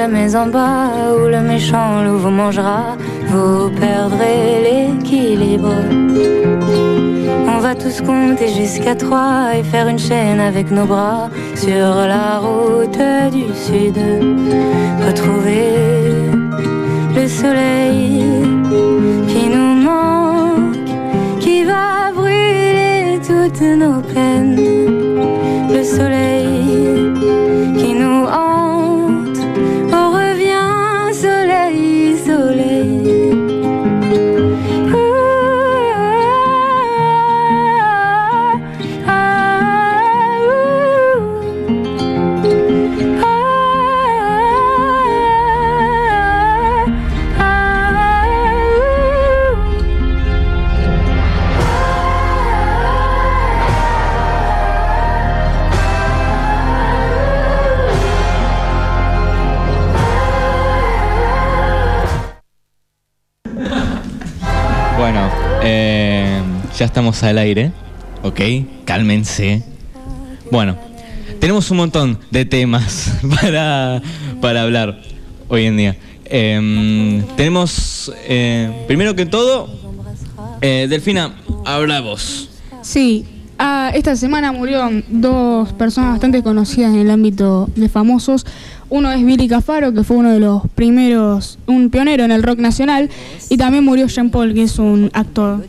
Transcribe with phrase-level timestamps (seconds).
[0.00, 2.96] jamais en bas, où le méchant loup vous mangera,
[3.32, 5.74] vous perdrez l'équilibre.
[7.52, 12.28] On va tous compter jusqu'à trois et faire une chaîne avec nos bras sur la
[12.44, 13.02] route
[13.36, 13.98] du sud.
[15.06, 15.68] Retrouver
[17.18, 18.24] le soleil
[19.30, 20.90] qui nous manque,
[21.40, 24.56] qui va brûler toutes nos peines.
[25.76, 26.49] Le soleil
[66.90, 67.70] estamos al aire,
[68.24, 68.40] ¿ok?
[68.84, 69.62] Cálmense.
[70.50, 70.76] Bueno,
[71.38, 74.02] tenemos un montón de temas para,
[74.40, 75.00] para hablar
[75.48, 75.96] hoy en día.
[76.24, 79.68] Em, tenemos, eh, primero que todo,
[80.62, 82.50] eh, Delfina, habla vos.
[82.82, 83.24] Sí,
[83.56, 88.44] ah, esta semana murieron dos personas bastante conocidas en el ámbito de famosos.
[88.90, 92.58] Uno es Billy Cafaro, que fue uno de los primeros, un pionero en el rock
[92.58, 93.08] nacional,
[93.48, 95.64] y también murió Jean Paul, que es un actor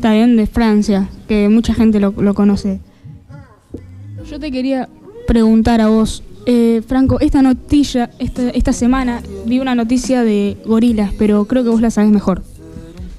[0.00, 2.78] también de Francia, que mucha gente lo, conoce.
[4.30, 4.88] Yo te quería
[5.26, 11.12] preguntar a vos, eh, Franco, esta noticia, esta, esta semana vi una noticia de gorilas,
[11.18, 12.44] pero creo que vos la sabés mejor.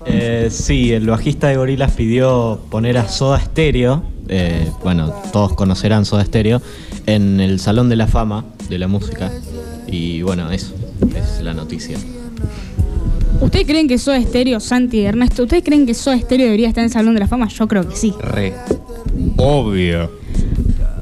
[0.05, 6.05] Eh, sí, el bajista de Gorilas pidió poner a Soda Stereo, eh, bueno, todos conocerán
[6.05, 6.61] Soda Stereo,
[7.07, 9.31] en el Salón de la Fama de la Música.
[9.87, 10.73] Y bueno, eso
[11.15, 11.97] es la noticia.
[13.41, 16.81] ¿Ustedes creen que Soda Stereo, Santi y Ernesto, ¿ustedes creen que Soda Stereo debería estar
[16.81, 17.47] en el Salón de la Fama?
[17.49, 18.13] Yo creo que sí.
[18.19, 18.53] Re.
[19.37, 20.09] Obvio.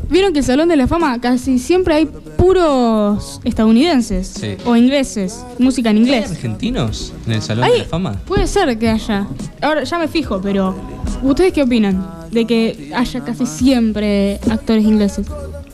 [0.10, 2.06] Vieron que el Salón de la Fama casi siempre hay
[2.38, 4.56] puros estadounidenses Sí.
[4.66, 6.32] o ingleses, música en ¿Hay inglés.
[6.32, 8.14] argentinos en el Salón de la Fama?
[8.26, 9.28] Puede ser que haya.
[9.62, 10.76] Ahora ya me fijo, pero
[11.22, 15.28] ¿ustedes qué opinan de que haya casi siempre actores ingleses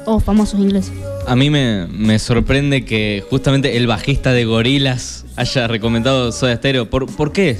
[0.06, 0.94] o famosos ingleses?
[1.30, 6.90] A mí me, me sorprende que justamente el bajista de Gorilas haya recomendado Soda Stereo.
[6.90, 7.56] ¿Por, ¿Por qué?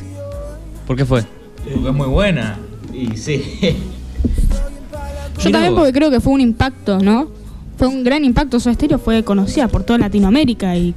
[0.88, 1.24] ¿Por qué fue?
[1.72, 2.58] Porque es muy buena.
[2.92, 3.60] Y sí.
[5.40, 7.30] Yo también porque creo que fue un impacto, ¿no?
[7.78, 8.60] Fue un gran impacto.
[8.60, 10.96] Soda Stereo fue conocida por toda Latinoamérica y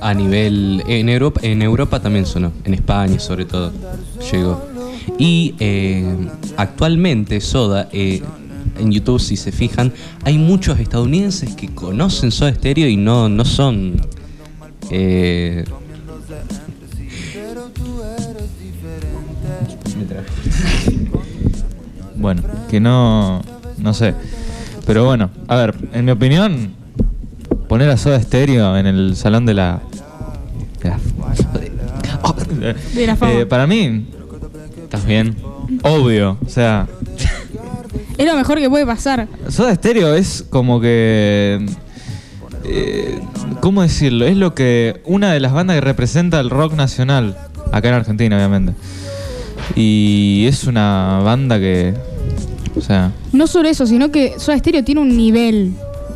[0.00, 0.82] A nivel.
[0.88, 3.72] En Europa, en Europa también sonó, en España sobre todo.
[4.32, 4.60] Llegó.
[5.18, 6.04] Y eh,
[6.56, 8.22] actualmente Soda, eh,
[8.78, 9.92] en YouTube, si se fijan,
[10.24, 14.00] hay muchos estadounidenses que conocen Soda Stereo y no, no son.
[14.90, 15.64] eh,
[22.16, 23.42] Bueno, que no.
[23.78, 24.14] No sé.
[24.86, 26.72] Pero bueno, a ver, en mi opinión,
[27.68, 29.80] poner a Soda Stereo en el salón de la.
[30.82, 33.32] de la, de la fama.
[33.32, 34.06] Eh, para mí,
[34.82, 35.36] ¿Estás bien?
[35.82, 36.38] obvio.
[36.44, 36.88] O sea,
[38.18, 39.26] es lo mejor que puede pasar.
[39.48, 41.64] Soda Stereo es como que.
[42.64, 43.18] eh,
[43.60, 44.26] ¿Cómo decirlo?
[44.26, 45.00] Es lo que.
[45.04, 47.36] Una de las bandas que representa el rock nacional.
[47.72, 48.72] Acá en Argentina, obviamente.
[49.76, 51.94] Y es una banda que.
[52.76, 53.12] O sea.
[53.32, 55.72] No solo eso, sino que Soda Stereo tiene un nivel.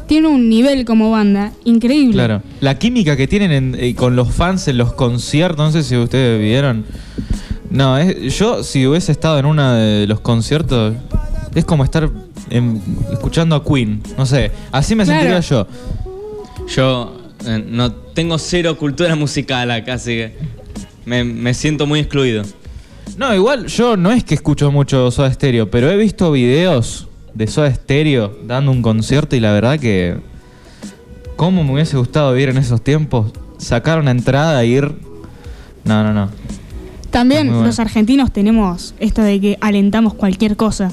[0.06, 2.12] Tiene un nivel como banda increíble.
[2.14, 2.42] Claro.
[2.60, 5.96] La química que tienen en- eh, con los fans en los conciertos, no sé si
[5.96, 6.84] ustedes vieron.
[7.70, 10.94] No, es- yo si hubiese estado en uno de los conciertos,
[11.54, 12.08] es como estar
[12.50, 12.80] en-
[13.12, 14.02] escuchando a Queen.
[14.16, 15.20] No sé, así me Claro.
[15.20, 15.66] sentiría yo.
[16.68, 20.36] Yo eh, no tengo cero cultura musical acá, así que
[21.04, 22.42] me, me siento muy excluido.
[23.16, 27.46] No, igual yo no es que escucho mucho Soda Stereo, pero he visto videos de
[27.46, 30.16] Soda Stereo dando un concierto y la verdad que.
[31.36, 33.32] ¿Cómo me hubiese gustado vivir en esos tiempos?
[33.58, 34.92] Sacar una entrada e ir.
[35.84, 36.28] No, no, no.
[37.10, 37.66] También Muy bueno.
[37.66, 40.92] los argentinos tenemos esto de que alentamos cualquier cosa.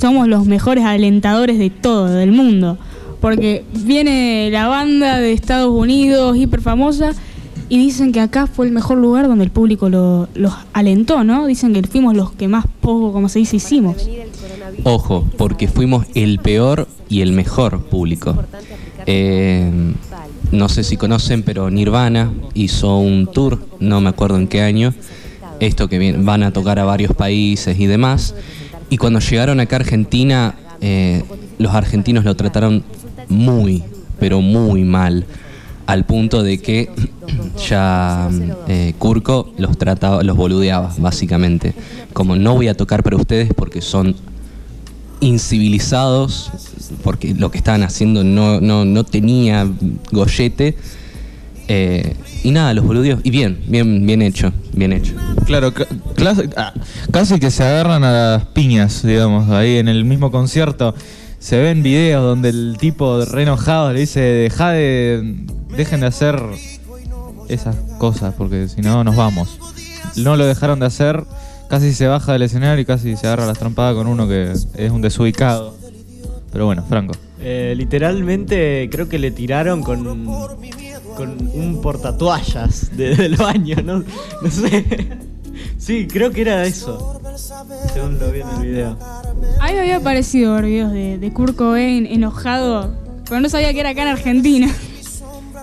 [0.00, 2.78] Somos los mejores alentadores de todo, del mundo.
[3.20, 7.12] Porque viene la banda de Estados Unidos, hiper famosa,
[7.70, 11.46] y dicen que acá fue el mejor lugar donde el público lo- los alentó, ¿no?
[11.46, 13.96] Dicen que fuimos los que más poco, como se dice, hicimos.
[14.82, 18.36] Ojo, porque fuimos el peor y el mejor público.
[19.06, 19.70] Eh,
[20.52, 24.92] no sé si conocen, pero Nirvana hizo un tour, no me acuerdo en qué año,
[25.60, 28.34] esto que van a tocar a varios países y demás.
[28.94, 31.24] Y cuando llegaron acá a Argentina, eh,
[31.58, 32.84] los argentinos lo trataron
[33.28, 33.82] muy,
[34.20, 35.26] pero muy mal.
[35.86, 36.90] al punto de que
[37.68, 38.30] ya
[38.68, 41.74] eh, Kurko los trataba, los boludeaba, básicamente.
[42.12, 44.14] Como no voy a tocar para ustedes porque son
[45.18, 46.52] incivilizados,
[47.02, 49.68] porque lo que estaban haciendo no, no, no tenía
[50.12, 50.76] gollete.
[51.68, 53.20] Eh, y nada, los boludeos.
[53.22, 55.14] Y bien, bien, bien hecho, bien hecho.
[55.46, 55.72] Claro,
[56.56, 56.72] ah,
[57.10, 60.94] casi que se agarran a las piñas, digamos, ahí en el mismo concierto.
[61.38, 65.36] Se ven videos donde el tipo re enojado le dice, deja de,
[65.76, 66.40] dejen de hacer
[67.48, 69.58] esas cosas, porque si no nos vamos.
[70.16, 71.24] No lo dejaron de hacer,
[71.68, 74.90] casi se baja del escenario y casi se agarra las trompadas con uno que es
[74.90, 75.76] un desubicado.
[76.52, 77.14] Pero bueno, Franco.
[77.40, 80.06] Eh, literalmente creo que le tiraron con,
[81.16, 84.04] con un portatoallas de- del baño, ¿no?
[84.42, 84.84] No sé.
[85.78, 87.20] Sí, creo que era eso.
[87.92, 88.98] Según lo vi en el video.
[89.60, 92.94] A mí me había parecido ver videos de, de Kurt Cobain enojado,
[93.28, 94.74] pero no sabía que era acá en Argentina.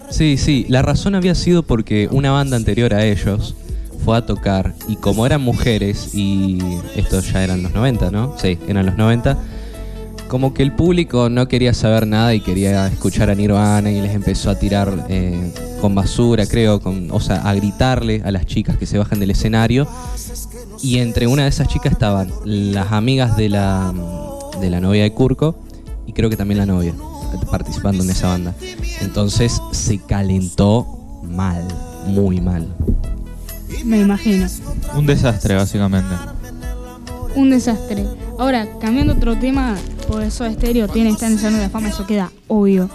[0.10, 3.56] Sí, sí, la razón había sido porque una banda anterior a ellos
[4.04, 6.60] fue a tocar y como eran mujeres y
[6.96, 8.36] estos ya eran los 90, ¿no?
[8.38, 9.38] Sí, eran los 90.
[10.32, 14.16] Como que el público no quería saber nada y quería escuchar a Nirvana y les
[14.16, 15.52] empezó a tirar eh,
[15.82, 19.32] con basura, creo, con, o sea, a gritarle a las chicas que se bajan del
[19.32, 19.90] escenario.
[20.82, 23.94] Y entre una de esas chicas estaban las amigas de la,
[24.62, 25.60] de la novia de Kurko
[26.08, 26.94] y creo que también la novia
[27.52, 28.56] participando en esa banda.
[29.02, 30.88] Entonces se calentó
[31.24, 31.68] mal,
[32.08, 32.74] muy mal.
[33.84, 34.48] Me imagino.
[34.96, 36.16] Un desastre, básicamente.
[37.36, 38.06] Un desastre.
[38.38, 42.32] Ahora, cambiando otro tema, pues Soda Stereo tiene estar en de la Fama, eso queda
[42.48, 42.90] obvio.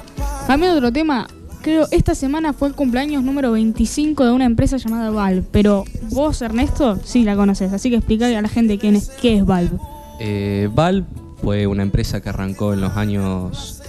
[0.46, 1.26] Cambiando otro tema,
[1.62, 5.42] creo esta semana fue el cumpleaños número 25 de una empresa llamada Valve.
[5.50, 9.38] Pero vos, Ernesto, sí la conoces, así que explicarle a la gente quién es, qué
[9.38, 9.78] es Valve.
[10.20, 11.06] Eh, Valve
[11.42, 13.82] fue una empresa que arrancó en los años...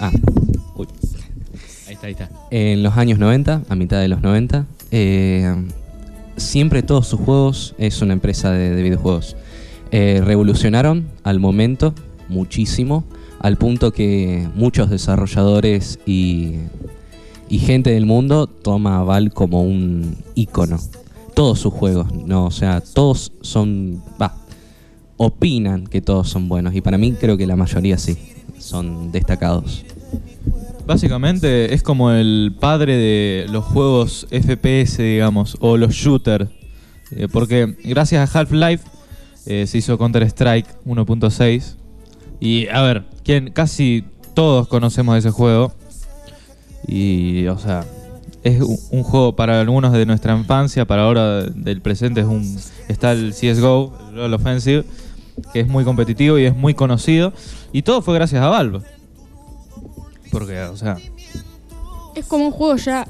[0.00, 0.10] Ah,
[0.74, 0.88] uy.
[1.86, 2.30] Ahí está, ahí está.
[2.50, 4.66] En los años 90, a mitad de los 90.
[4.90, 5.54] eh,
[6.36, 9.36] siempre todos sus juegos es una empresa de, de videojuegos.
[9.96, 11.94] Eh, revolucionaron al momento
[12.28, 13.04] muchísimo,
[13.38, 16.56] al punto que muchos desarrolladores y,
[17.48, 20.80] gente del mundo toma a Valve como un icono.
[21.34, 24.02] Todos sus juegos, no, o sea, todos son,
[25.16, 28.18] opinan que todos son buenos y para mí creo que la mayoría sí,
[28.58, 29.84] son destacados.
[30.88, 36.50] Básicamente es como el padre de los juegos FPS, digamos, o los shooters.
[37.12, 38.93] Eh, porque gracias a Half-Life
[39.46, 41.74] eh, se hizo Counter-Strike 1.6.
[42.40, 44.04] Y a ver, quien casi
[44.34, 45.72] todos conocemos ese juego.
[46.86, 47.84] Y, o sea,
[48.42, 52.58] es un, un juego para algunos de nuestra infancia, para ahora del presente es un
[52.88, 54.84] está el CS:GO, el Offensive,
[55.52, 57.32] que es muy competitivo y es muy conocido.
[57.72, 58.80] Y todo fue gracias a Valve.
[60.30, 60.96] Porque, o sea,
[62.14, 63.06] Es como un juego ya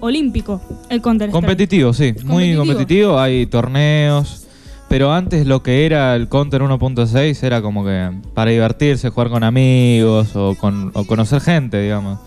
[0.00, 3.18] olímpico, el Counter competitivo, sí, muy competitivo.
[3.18, 4.47] Hay torneos,
[4.88, 9.44] pero antes lo que era el Counter 1.6 era como que para divertirse, jugar con
[9.44, 12.18] amigos o, con, o conocer gente, digamos.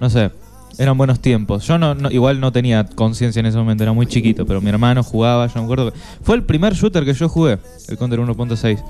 [0.00, 0.30] No sé,
[0.78, 1.66] eran buenos tiempos.
[1.66, 5.02] Yo no, igual no tenía conciencia en ese momento, era muy chiquito, pero mi hermano
[5.02, 8.82] jugaba, yo me acuerdo fue el primer shooter que yo jugué, el Counter 1.6.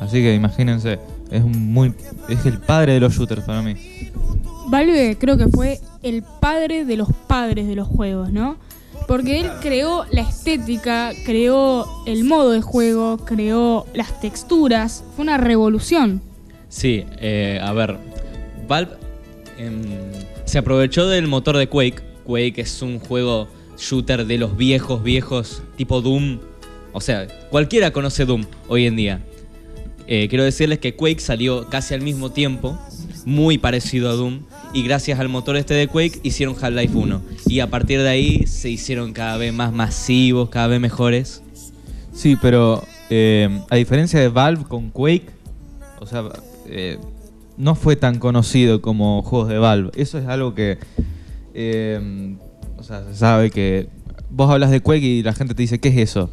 [0.00, 0.98] Así que imagínense,
[1.30, 1.94] es muy
[2.28, 3.74] es el padre de los shooters para mí.
[4.68, 8.56] Valve creo que fue el padre de los padres de los juegos, ¿no?
[9.06, 15.04] Porque él creó la estética, creó el modo de juego, creó las texturas.
[15.14, 16.22] Fue una revolución.
[16.68, 17.98] Sí, eh, a ver,
[18.66, 18.92] Valve
[19.58, 19.82] em,
[20.44, 22.02] se aprovechó del motor de Quake.
[22.24, 26.38] Quake es un juego shooter de los viejos, viejos, tipo Doom.
[26.92, 29.20] O sea, cualquiera conoce Doom hoy en día.
[30.06, 32.78] Eh, quiero decirles que Quake salió casi al mismo tiempo,
[33.24, 34.40] muy parecido a Doom,
[34.72, 37.22] y gracias al motor este de Quake hicieron Half-Life 1.
[37.46, 41.42] Y a partir de ahí se hicieron cada vez más masivos, cada vez mejores.
[42.12, 45.26] Sí, pero eh, a diferencia de Valve con Quake,
[46.00, 46.24] o sea,
[46.66, 46.98] eh,
[47.56, 49.90] no fue tan conocido como juegos de Valve.
[49.94, 50.78] Eso es algo que,
[51.54, 52.36] eh,
[52.78, 53.88] o sea, se sabe que
[54.30, 56.30] vos hablas de Quake y la gente te dice, ¿qué es eso?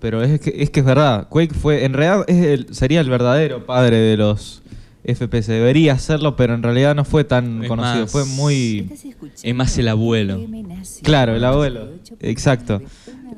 [0.00, 2.26] Pero es que es, que es verdad, Quake fue, en realidad
[2.70, 4.62] sería el verdadero padre de los
[5.04, 5.48] FPS.
[5.48, 8.02] Debería serlo, pero en realidad no fue tan Es conocido.
[8.02, 8.88] más- Fue muy...
[9.42, 10.40] Es más el abuelo.
[11.02, 11.88] Claro, el abuelo.
[12.20, 12.80] Exacto.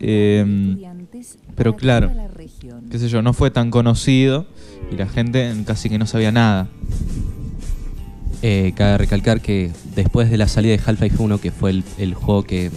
[0.01, 0.77] Eh,
[1.57, 2.13] pero claro,
[2.91, 4.47] qué sé yo, no fue tan conocido
[4.93, 6.69] y la gente casi que no sabía nada.
[8.43, 12.15] Eh, cabe recalcar que después de la salida de Half-Life 1, que fue el, el
[12.15, 12.71] juego que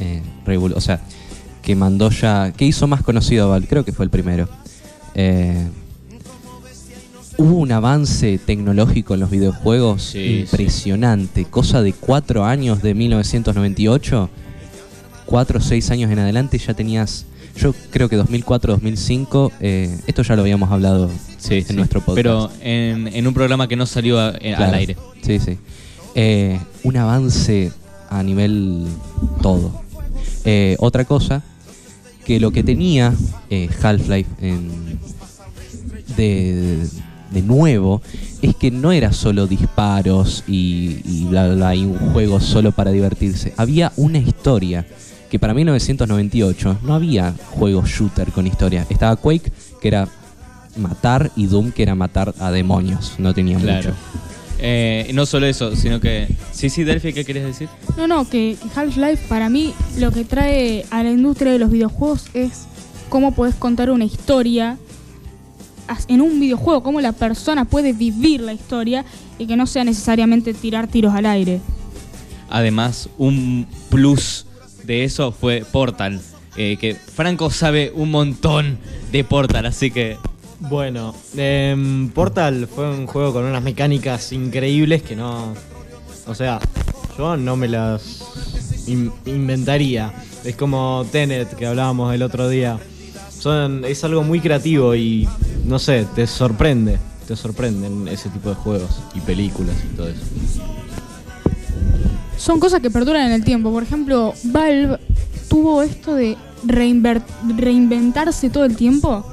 [0.00, 0.22] eh,
[0.74, 1.00] o sea,
[1.62, 4.48] que mandó ya, que hizo más conocido a Valve, creo que fue el primero.
[5.14, 5.68] Eh,
[7.38, 11.44] hubo un avance tecnológico en los videojuegos Sí, impresionante.
[11.46, 14.28] Cosa de cuatro años de 1998,
[15.24, 17.24] cuatro o seis años en adelante ya tenías.
[17.56, 22.16] Yo creo que 2004, 2005, eh, esto ya lo habíamos hablado Sí, en nuestro podcast.
[22.16, 24.96] Pero en, en un programa que no salió a- eh, al aire.
[25.22, 25.58] Sí, sí.
[26.14, 27.72] Eh, un avance
[28.10, 28.86] a nivel
[29.42, 29.82] todo.
[30.44, 31.42] Eh, otra cosa,
[32.24, 33.12] que lo que tenía
[33.82, 34.98] Half-Life en-
[36.16, 36.86] de,
[37.30, 38.00] de nuevo
[38.42, 42.72] es que no era solo disparos y, y bla, bla, bla, y un juego solo
[42.72, 43.52] para divertirse.
[43.56, 44.86] Había una historia
[45.30, 48.86] que para 1998 no había juegos shooter con historia.
[48.88, 50.08] Estaba Quake, que era
[50.76, 53.14] matar, y Doom, que era matar a demonios.
[53.18, 53.88] No tenía Claro.
[53.90, 53.94] mucho.
[54.60, 56.28] Eh, no solo eso, sino que.
[56.52, 57.68] Sí, sí, Delphi, ¿qué querías decir?
[57.96, 61.70] No, no, que, que Half-Life para mí lo que trae a la industria de los
[61.70, 62.64] videojuegos es
[63.08, 64.76] cómo podés contar una historia
[66.08, 69.04] en un videojuego, cómo la persona puede vivir la historia
[69.38, 71.60] y que no sea necesariamente tirar tiros al aire.
[72.50, 74.46] Además, un plus
[74.84, 76.20] de eso fue Portal.
[76.56, 78.78] eh, que Franco sabe un montón
[79.12, 80.16] de Portal, así que.
[80.60, 85.54] Bueno, em, Portal fue un juego con unas mecánicas increíbles que no.
[86.26, 86.58] O sea,
[87.16, 88.24] yo no me las
[88.88, 90.12] in- inventaría.
[90.44, 92.76] Es como Tenet que hablábamos el otro día.
[93.30, 95.28] Son, es algo muy creativo y
[95.68, 96.98] no sé, te sorprende.
[97.26, 100.22] Te sorprenden ese tipo de juegos y películas y todo eso.
[102.38, 103.70] Son cosas que perduran en el tiempo.
[103.70, 104.98] Por ejemplo, Valve
[105.48, 109.26] tuvo esto de reinventarse todo el tiempo.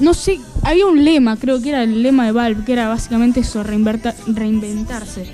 [0.00, 3.40] No sé, había un lema, creo que era el lema de Valve, que era básicamente
[3.40, 5.26] eso, reinventarse.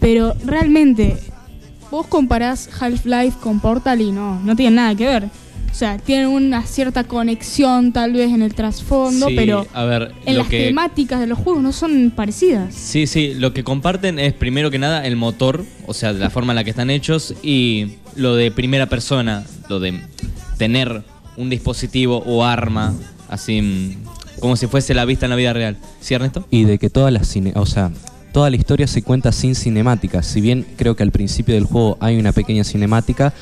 [0.00, 1.18] Pero realmente,
[1.88, 5.30] vos comparás Half-Life con Portal y no, no tienen nada que ver.
[5.72, 10.12] O sea, tienen una cierta conexión tal vez en el trasfondo, Sí, pero a ver,
[10.26, 10.66] en lo las que.
[10.66, 12.74] temáticas de los juegos no son parecidas.
[12.74, 16.52] Sí, sí, lo que comparten es primero que nada el motor, o sea, la forma
[16.52, 19.98] en la que están hechos, y lo de primera persona, lo de
[20.58, 21.02] tener
[21.38, 22.94] un dispositivo o arma,
[23.30, 25.78] así mm, como si fuese la vista en la vida real.
[26.00, 26.46] ¿Sí, Ernesto?
[26.50, 27.90] Y de que toda la cine, o sea,
[28.34, 30.26] toda la historia se cuenta sin cinemáticas.
[30.26, 33.32] Si bien creo que al principio del juego hay una pequeña cinemática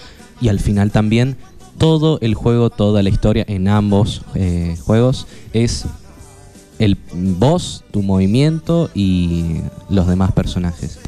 [0.41, 1.37] y al final también
[1.81, 5.87] todo el juego, toda la historia en ambos eh, juegos es
[6.79, 9.57] el voz, tu movimiento y
[9.89, 10.99] los demás personajes.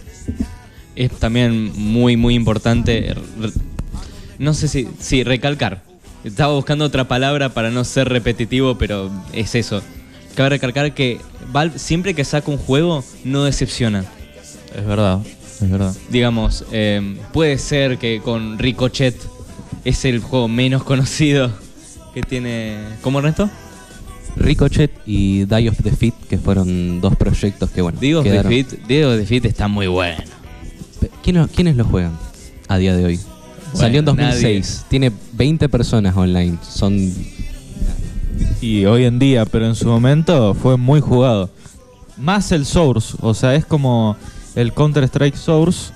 [0.97, 3.21] Es también muy, muy importante, r-
[4.38, 5.83] no sé si, sí, recalcar.
[6.25, 9.83] Estaba buscando otra palabra para no ser repetitivo, pero es eso.
[10.35, 11.21] Cabe recalcar que
[11.52, 14.07] Valve siempre que saca un juego no decepciona.
[14.75, 15.21] Es verdad,
[15.61, 15.95] es verdad.
[16.09, 19.17] digamos, eh, puede ser que con Ricochet
[19.85, 21.51] es el juego menos conocido
[22.15, 22.79] que tiene.
[23.03, 23.49] ¿Cómo Ernesto?
[24.37, 29.11] Ricochet y Die of Defeat, que fueron dos proyectos que, bueno, Diego quedaron- Defeat, Diego
[29.11, 30.23] Defeat está muy bueno.
[31.01, 32.12] Pe- ¿Quién- ¿Quiénes lo juegan
[32.69, 33.21] a día de hoy?
[33.75, 37.12] Salió en 2006, tiene 20 personas online, son
[38.61, 41.51] Y hoy en día, pero en su momento fue muy jugado.
[42.17, 44.17] Más el Source, o sea, es como
[44.55, 45.93] el Counter-Strike Source,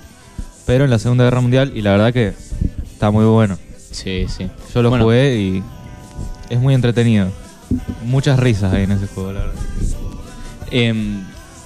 [0.65, 2.33] pero en la Segunda Guerra Mundial y la verdad que
[2.91, 3.57] está muy bueno.
[4.03, 4.47] Sí, sí.
[4.75, 5.63] Yo lo Bueno, jugué y
[6.49, 7.31] es muy entretenido.
[8.05, 9.55] Muchas risas hay en ese juego, la verdad.
[10.69, 11.23] em,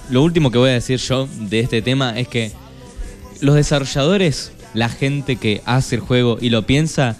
[0.08, 2.50] lo último que voy a decir yo de este tema es que
[3.42, 7.16] los desarrolladores, la gente que hace el juego y lo piensa,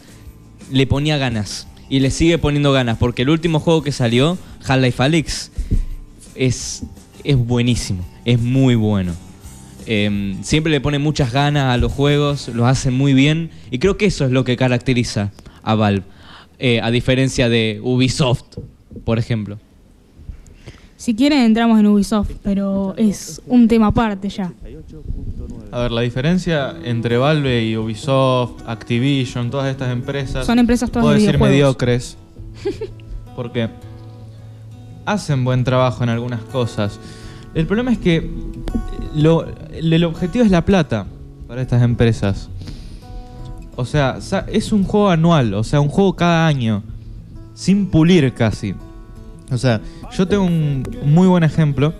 [0.71, 1.69] le ponía ganas.
[1.91, 5.51] Y le sigue poniendo ganas, porque el último juego que salió, Half-Life Alyx,
[6.35, 6.85] es,
[7.23, 9.13] es buenísimo, es muy bueno.
[9.87, 13.97] Em, siempre le pone muchas ganas a los juegos, los hace muy bien, y creo
[13.97, 16.05] que eso es lo que caracteriza a Valve,
[16.59, 18.59] eh, a diferencia de Ubisoft,
[19.05, 19.59] por ejemplo.
[20.97, 24.53] Si quieren entramos en Ubisoft, pero es un tema aparte ya.
[25.73, 30.47] A ver, la diferencia entre Valve y Ubisoft, Activision, todas estas empresas.
[30.47, 32.17] Son empresas todas puedo de decir videojuegos.
[32.17, 32.17] mediocres.
[33.37, 33.69] Porque
[35.05, 37.01] hacen buen trabajo en algunas cosas.
[37.55, 38.31] El problema es que
[39.15, 41.07] lo- el objetivo es la plata
[41.49, 42.49] para estas empresas.
[43.77, 46.83] O sea, es un juego anual, o sea, un juego cada año,
[47.55, 48.75] sin pulir casi.
[49.51, 49.81] O sea,
[50.17, 51.95] yo tengo un muy buen ejemplo.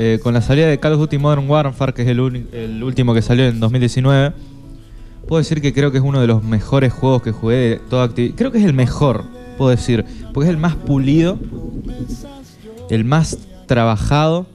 [0.00, 2.20] eh, con la salida de Call of Duty Modern Warfare, que es el,
[2.52, 4.32] el último que salió en 2019,
[5.26, 8.04] puedo decir que creo que es uno de los mejores juegos que jugué de toda
[8.04, 8.36] actividad.
[8.36, 9.24] Creo que es el mejor,
[9.58, 11.36] puedo decir, porque es el más pulido,
[12.90, 14.46] el más trabajado.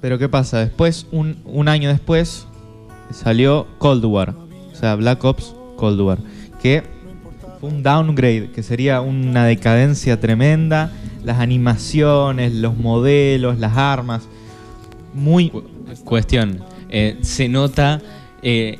[0.00, 0.60] Pero ¿qué pasa?
[0.60, 2.46] Después, un, un año después,
[3.10, 4.34] salió Cold War,
[4.72, 6.18] o sea, Black Ops Cold War,
[6.62, 6.82] que
[7.60, 10.92] fue un downgrade, que sería una decadencia tremenda.
[11.24, 14.22] las animaciones, los modelos, las armas.
[15.14, 15.50] Muy...
[15.50, 15.64] Cu-
[16.04, 18.00] Cuestión, eh, se nota
[18.42, 18.78] eh,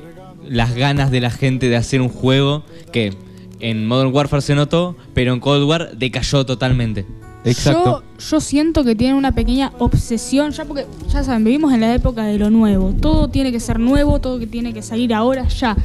[0.49, 2.63] las ganas de la gente de hacer un juego
[2.93, 3.13] que
[3.59, 7.05] en Modern Warfare se notó, pero en Cold War decayó totalmente.
[7.45, 11.95] Yo, yo siento que tienen una pequeña obsesión, ya porque, ya saben, vivimos en la
[11.95, 12.93] época de lo nuevo.
[12.93, 15.77] Todo tiene que ser nuevo, todo que tiene que salir ahora, ya.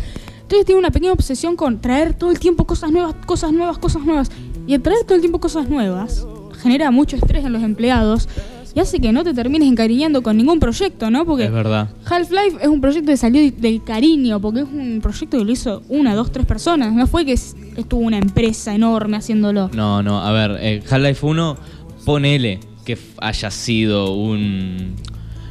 [0.42, 4.04] Entonces tiene una pequeña obsesión con traer todo el tiempo cosas nuevas, cosas nuevas, cosas
[4.04, 4.30] nuevas.
[4.68, 6.26] Y el traer todo el tiempo cosas nuevas
[6.62, 8.28] genera mucho estrés en los empleados
[8.76, 11.26] y hace que no te termines encariñando con ningún proyecto, ¿no?
[11.26, 11.90] Porque Es verdad.
[12.06, 15.82] Half-Life es un proyecto que salió del cariño, porque es un proyecto que lo hizo
[15.90, 16.94] una, dos, tres personas.
[16.94, 19.70] No fue que es- estuvo una empresa enorme haciéndolo.
[19.74, 21.58] No, no, a ver, eh, Half-Life 1,
[22.06, 24.96] ponele que haya sido un...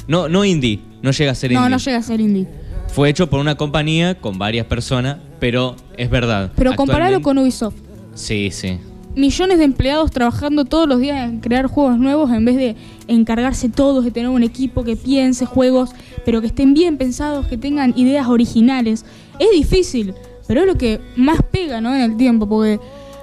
[0.07, 1.71] No, no indie, no llega a ser No, indie.
[1.71, 2.47] no llega a ser indie.
[2.88, 6.52] Fue hecho por una compañía con varias personas, pero es verdad.
[6.54, 7.75] Pero compararlo con Ubisoft.
[8.14, 8.78] Sí, sí.
[9.16, 13.68] Millones de empleados trabajando todos los días en crear juegos nuevos en vez de encargarse
[13.68, 15.90] todos de tener un equipo que piense juegos,
[16.25, 19.04] pero que estén bien pensados, que tengan ideas originales.
[19.38, 20.14] Es difícil,
[20.49, 21.94] pero es lo que más pega ¿no?
[21.94, 22.80] en el tiempo, porque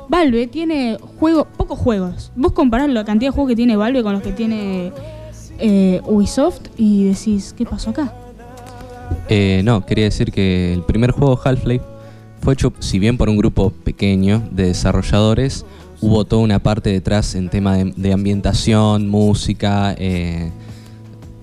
[0.07, 2.31] Valve tiene juego, pocos juegos.
[2.35, 4.93] Vos comparás la cantidad de juegos que tiene Valve con los que tiene
[5.59, 8.13] eh, Ubisoft y decís, ¿qué pasó acá?
[9.27, 11.85] Eh, no, quería decir que el primer juego Half-Life
[12.41, 15.65] fue hecho, si bien por un grupo pequeño de desarrolladores,
[16.01, 20.49] hubo toda una parte detrás en tema de, de ambientación, música, eh,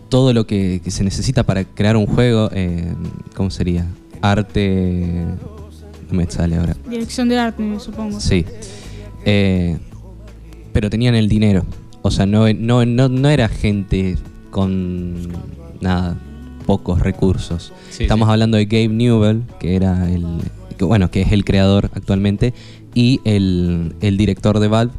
[0.08, 2.50] todo lo que, que se necesita para crear un juego.
[2.52, 2.92] eh,
[3.34, 3.86] ¿Cómo sería?
[4.20, 5.24] Arte.
[6.10, 6.74] No me sale ahora.
[6.88, 8.18] Dirección de arte, supongo.
[8.18, 8.44] Sí.
[9.24, 9.76] Eh,
[10.72, 11.64] pero tenían el dinero.
[12.02, 14.16] O sea, no, no, no, no era gente
[14.50, 15.28] con
[15.80, 16.16] nada,
[16.66, 17.72] pocos recursos.
[17.90, 18.32] Sí, Estamos sí.
[18.32, 20.24] hablando de Gabe Newell, que era el.
[20.78, 22.54] que, bueno, que es el creador actualmente,
[22.98, 24.92] y el, el director de Valve,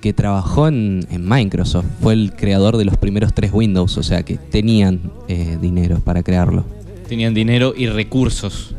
[0.00, 1.86] que trabajó en, en Microsoft.
[2.00, 6.22] Fue el creador de los primeros tres Windows, o sea que tenían eh, dinero para
[6.22, 6.64] crearlo.
[7.08, 8.76] Tenían dinero y recursos,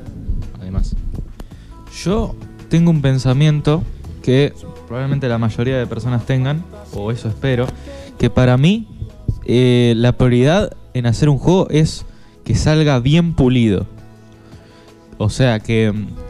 [0.58, 0.95] además.
[2.01, 2.34] Yo
[2.69, 3.84] tengo un pensamiento
[4.23, 4.53] que
[4.88, 7.67] probablemente la mayoría de personas tengan, o eso espero,
[8.17, 8.88] que para mí
[9.45, 12.06] eh, la prioridad en hacer un juego es
[12.45, 13.86] que salga bien pulido.
[15.17, 16.24] O sea que mm,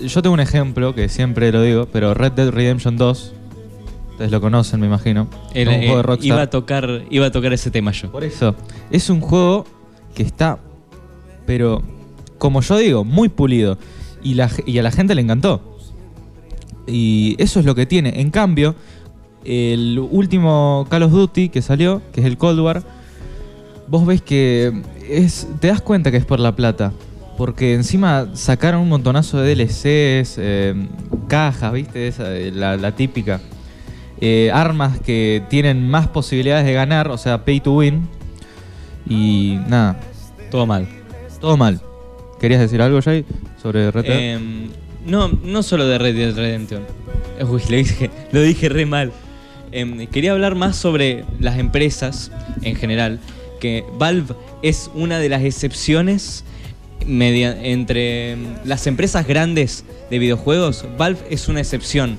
[0.00, 3.32] yo tengo un ejemplo que siempre lo digo, pero Red Dead Redemption 2,
[4.12, 6.26] ustedes lo conocen me imagino, es un eh, juego de Rockstar.
[6.26, 8.10] iba, a tocar, iba a tocar ese tema yo.
[8.10, 8.54] Por eso,
[8.90, 9.64] es un juego
[10.14, 10.58] que está,
[11.46, 11.82] pero
[12.38, 13.78] como yo digo, muy pulido.
[14.22, 15.78] Y, la, ge- y a la gente le encantó.
[16.86, 18.20] Y eso es lo que tiene.
[18.20, 18.74] En cambio,
[19.44, 22.82] el último Call of Duty que salió, que es el Cold War,
[23.86, 26.92] vos ves que es, te das cuenta que es por la plata.
[27.36, 30.74] Porque encima sacaron un montonazo de DLCs, eh,
[31.28, 32.08] cajas, ¿viste?
[32.08, 33.40] Esa, eh, la, la típica.
[34.20, 38.08] Eh, armas que tienen más posibilidades de ganar, o sea, pay to win.
[39.08, 40.00] Y nada,
[40.50, 40.88] Todo mal.
[41.40, 41.80] todo mal.
[42.40, 43.24] ¿Querías decir algo, Jay,
[43.62, 44.18] sobre Red Dead?
[44.34, 44.68] Em,
[45.06, 46.82] no, no solo de Red Dead Redemption.
[47.48, 49.12] Uy, lo dije, lo dije re mal.
[49.72, 53.20] Em, quería hablar más sobre las empresas en general.
[53.60, 56.44] Que Valve es una de las excepciones
[57.04, 60.84] media- entre las empresas grandes de videojuegos.
[60.96, 62.18] Valve es una excepción.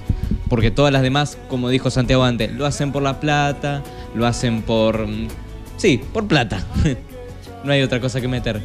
[0.50, 3.84] Porque todas las demás, como dijo Santiago antes, lo hacen por la plata,
[4.16, 5.06] lo hacen por...
[5.08, 5.28] mm,
[5.78, 6.66] Sí, por plata.
[7.64, 8.62] no hay otra cosa que meter.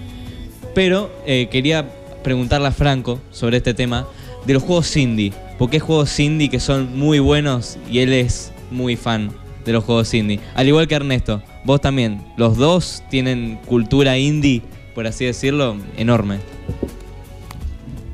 [0.74, 1.88] Pero eh, quería
[2.22, 4.06] preguntarle a Franco sobre este tema
[4.46, 5.32] de los juegos indie.
[5.58, 9.30] Porque hay juegos indie que son muy buenos y él es muy fan
[9.64, 10.40] de los juegos indie.
[10.54, 12.22] Al igual que Ernesto, vos también.
[12.36, 14.62] Los dos tienen cultura indie,
[14.94, 16.38] por así decirlo, enorme.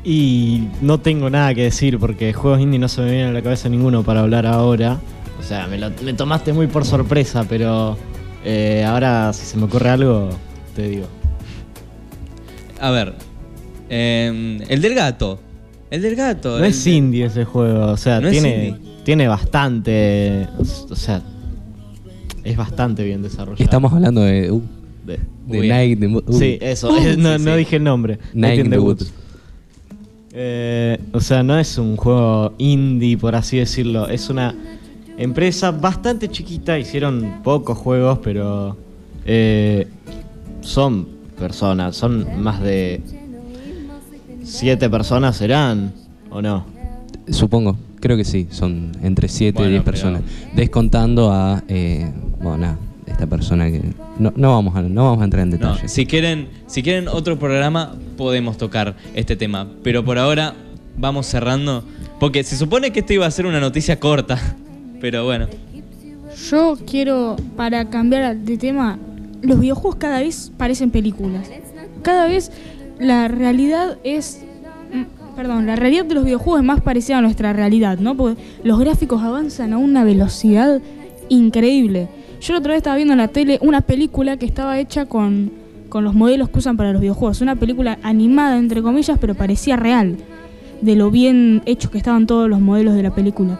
[0.05, 3.43] Y no tengo nada que decir porque juegos indie no se me viene a la
[3.43, 4.99] cabeza ninguno para hablar ahora.
[5.39, 7.97] O sea, me, lo- me tomaste muy por sorpresa, pero
[8.45, 10.31] eh, ahora si se me ocurre algo,
[10.75, 11.07] te digo.
[12.81, 13.15] A ver,
[13.89, 15.41] em, el del gato.
[15.91, 16.59] El del gato.
[16.59, 20.47] No es de- indie ese juego, o sea, No tiene, tiene bastante.
[20.91, 21.23] O sea,
[22.45, 23.63] es bastante bien desarrollado.
[23.63, 24.63] Estamos hablando de, uh,
[25.09, 25.19] De-
[25.61, 25.99] de Night.
[25.99, 27.59] de Mo- uh, sí, eso, es- no, Sí, no sí.
[27.59, 28.19] dije el nombre.
[28.35, 29.13] Night in the Woods.
[30.33, 34.09] Eh, o sea, no es un juego indie, por así decirlo.
[34.09, 34.55] Es una
[35.17, 36.79] empresa bastante chiquita.
[36.79, 38.77] Hicieron pocos juegos, pero
[39.25, 39.89] eh,
[40.61, 41.97] son personas.
[41.97, 43.01] Son más de
[44.45, 45.93] siete personas, serán
[46.31, 46.65] o no.
[47.31, 50.23] Supongo, creo que sí, son entre 7 Bueno, y 10 pero- personas.
[50.55, 52.79] Descontando a, eh, bueno, nada,
[53.11, 53.83] esta persona que...
[54.19, 55.89] No, no, vamos a, no vamos a entrar en No, detalle.
[55.89, 59.67] si quieren, si quieren otro programa, podemos tocar este tema.
[59.83, 60.55] Pero por ahora
[60.97, 61.85] vamos cerrando.
[62.21, 64.39] Porque se supone que esto iba a ser una noticia corta.
[65.01, 65.47] Pero bueno.
[66.51, 68.99] Yo quiero, para cambiar de tema,
[69.43, 71.49] los videojuegos cada vez parecen películas.
[72.03, 72.53] Cada vez
[73.01, 74.43] la realidad es...
[74.93, 78.17] mm, Perdón, la realidad de los videojuegos es más parecida a nuestra realidad, ¿no?
[78.17, 80.81] Porque los gráficos avanzan a una velocidad
[81.29, 82.09] increíble.
[82.41, 85.51] Yo la otra vez estaba viendo en la tele una película que estaba hecha con,
[85.89, 87.41] con los modelos que usan para los videojuegos.
[87.41, 90.17] Una película animada, entre comillas, pero parecía real.
[90.81, 93.59] De lo bien hechos que estaban todos los modelos de la película.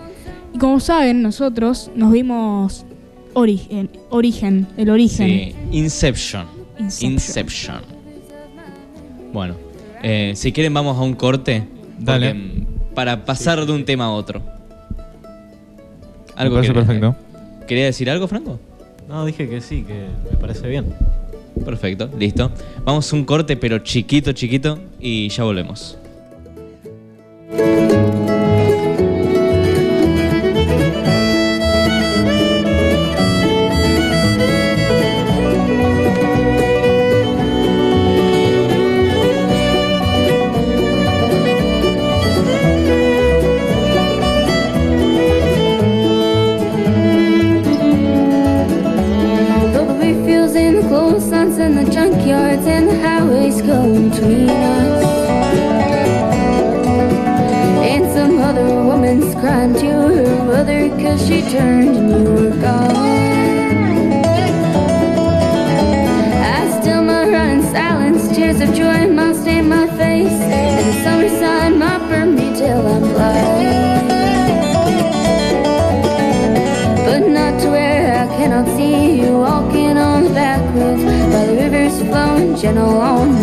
[0.55, 2.85] Y como saben, nosotros nos vimos
[3.35, 5.29] Origen, Origen el Origen.
[5.29, 6.47] Sí, Inception.
[6.79, 7.13] Inception.
[7.13, 7.77] Inception.
[9.33, 9.55] Bueno,
[10.03, 11.65] eh, si quieren vamos a un corte.
[11.99, 12.31] Dale.
[12.33, 14.41] porque, para pasar de un tema a otro.
[16.39, 17.17] Me parece que- perfecto.
[17.67, 18.59] ¿Quería decir algo, Franco?
[19.09, 20.95] No, dije que sí, que me parece bien.
[21.65, 22.51] Perfecto, listo.
[22.85, 25.99] Vamos a un corte, pero chiquito, chiquito, y ya volvemos.
[61.09, 62.97] Cause she turned and you were gone.
[66.57, 70.41] I still might run in silence, tears of joy might stain my face.
[70.57, 73.89] And the summer sun might burn me till I'm blind
[77.07, 81.55] but not to where I cannot see you walking on the back roads while the
[81.63, 83.38] river's flowing gentle on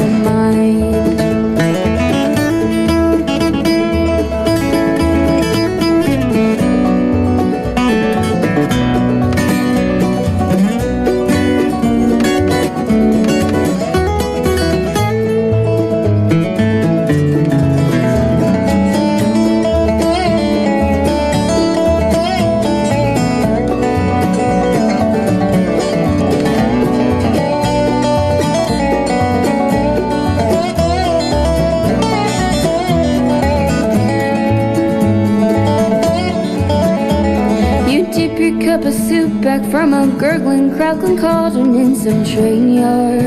[40.45, 43.21] gurgling, crackling cauldron in some train yard.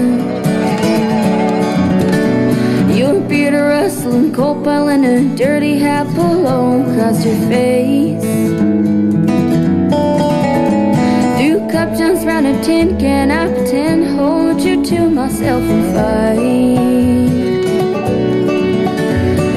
[2.96, 8.22] Your beard a rustling, cold pile and a dirty hat below across your face.
[11.38, 16.98] Through cup jumps round a tin can, I pretend hold you to myself and fight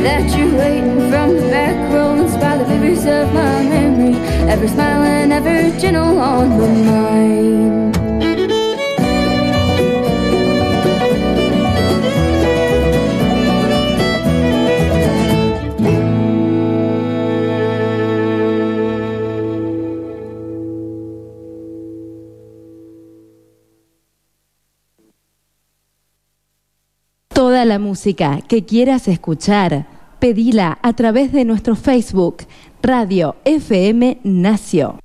[0.04, 4.16] that you're waiting from the back roads by the rivers of my memory,
[4.50, 7.31] ever smiling, ever gentle on the mind.
[27.72, 29.88] La música que quieras escuchar,
[30.20, 32.44] pedila a través de nuestro Facebook,
[32.84, 35.01] Radio FM Nacio.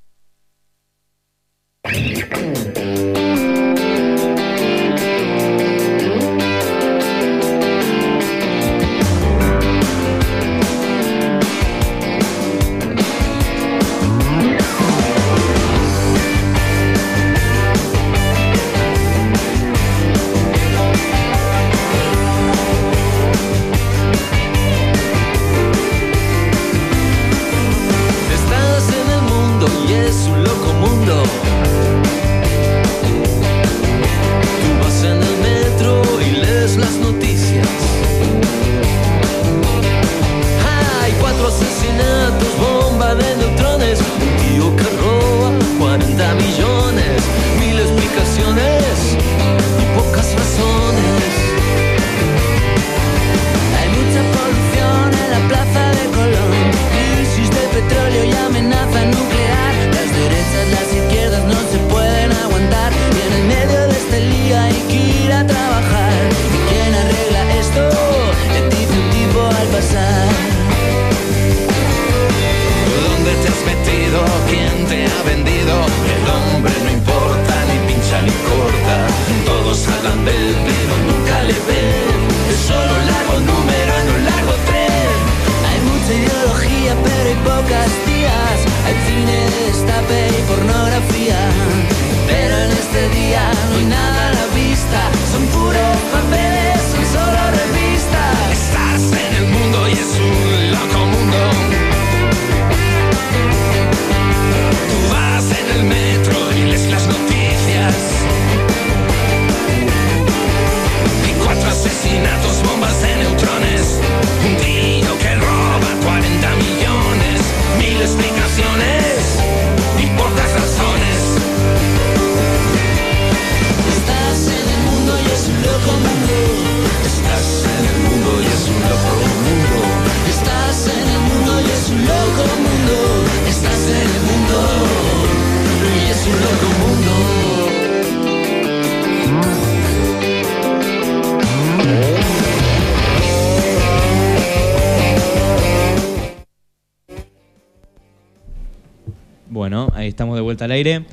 [150.07, 151.03] Ahí estamos de vuelta al aire.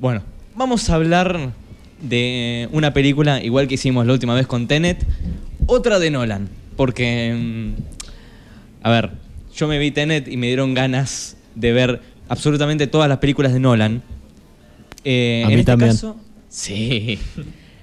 [0.00, 0.22] Bueno,
[0.56, 1.50] vamos a hablar
[2.00, 5.04] de una película, igual que hicimos la última vez con Tenet,
[5.66, 6.48] otra de Nolan.
[6.76, 7.72] Porque, mm,
[8.82, 9.10] a ver,
[9.54, 13.60] yo me vi Tenet y me dieron ganas de ver absolutamente todas las películas de
[13.60, 14.02] Nolan.
[15.04, 15.90] Eh, A mí en este también.
[15.92, 16.16] caso,
[16.48, 17.18] sí.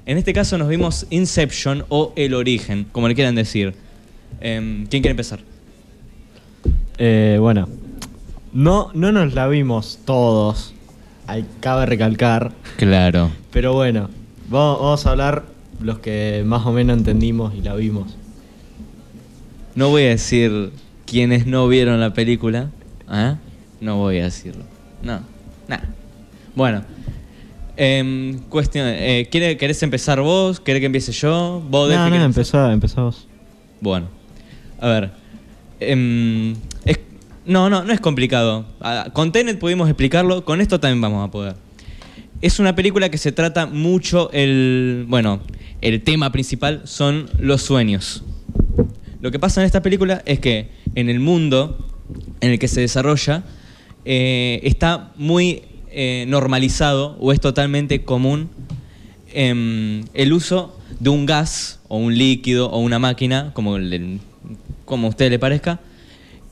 [0.05, 3.75] En este caso nos vimos Inception o El Origen, como le quieran decir.
[4.41, 5.39] Em, ¿Quién quiere empezar?
[6.97, 7.69] Eh, bueno,
[8.53, 10.73] no, no nos la vimos todos,
[11.27, 13.29] hay, cabe recalcar, Claro.
[13.51, 14.09] pero bueno,
[14.49, 15.45] vamos, vamos a hablar
[15.81, 18.15] los que más o menos entendimos y la vimos.
[19.75, 20.71] No voy a decir
[21.05, 22.69] quienes no vieron la película.
[23.07, 23.37] ¿ah?
[23.79, 24.63] No voy a decirlo.
[25.03, 25.21] No,
[25.67, 25.83] nada.
[26.55, 26.83] Bueno.
[27.77, 30.59] em, cuestión, eh, ¿quiere- ¿Querés empezar vos?
[30.59, 31.63] ¿Querés que empiece yo?
[31.69, 33.25] ¿Vos, No, no, querés empezó, empezó vos.
[33.79, 34.07] Bueno,
[34.81, 35.11] a ver.
[37.49, 38.65] No, no, no es complicado.
[39.13, 41.55] Con Tenet pudimos explicarlo, con esto también vamos a poder.
[42.41, 45.05] Es una película que se trata mucho el.
[45.09, 45.41] Bueno,
[45.81, 48.23] el tema principal son los sueños.
[49.21, 51.85] Lo que pasa en esta película es que en el mundo
[52.39, 53.43] en el que se desarrolla
[54.05, 58.49] eh, está muy eh, normalizado o es totalmente común
[59.33, 64.19] em, el uso de un gas o un líquido o una máquina, como, le-
[64.85, 65.79] como a usted le parezca,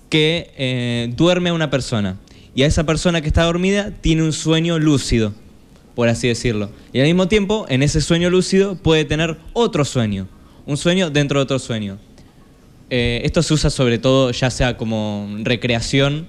[0.10, 2.18] que eh, duerme a una persona.
[2.56, 5.34] Y a esa persona que está dormida tiene un sueño lúcido,
[5.96, 6.72] por así decirlo.
[6.92, 10.28] Y al mismo tiempo, en ese sueño lúcido puede tener otro sueño,
[10.66, 12.00] un sueño dentro de otro sueño.
[12.90, 16.28] Eh, esto se usa sobre todo ya sea como recreación,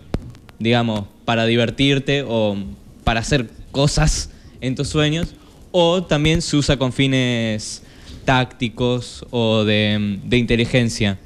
[0.59, 2.57] digamos, para divertirte o
[3.05, 5.35] para hacer cosas en tus sueños,
[5.71, 7.83] o también se usa con fines
[8.25, 11.19] tácticos o de, inteligencia.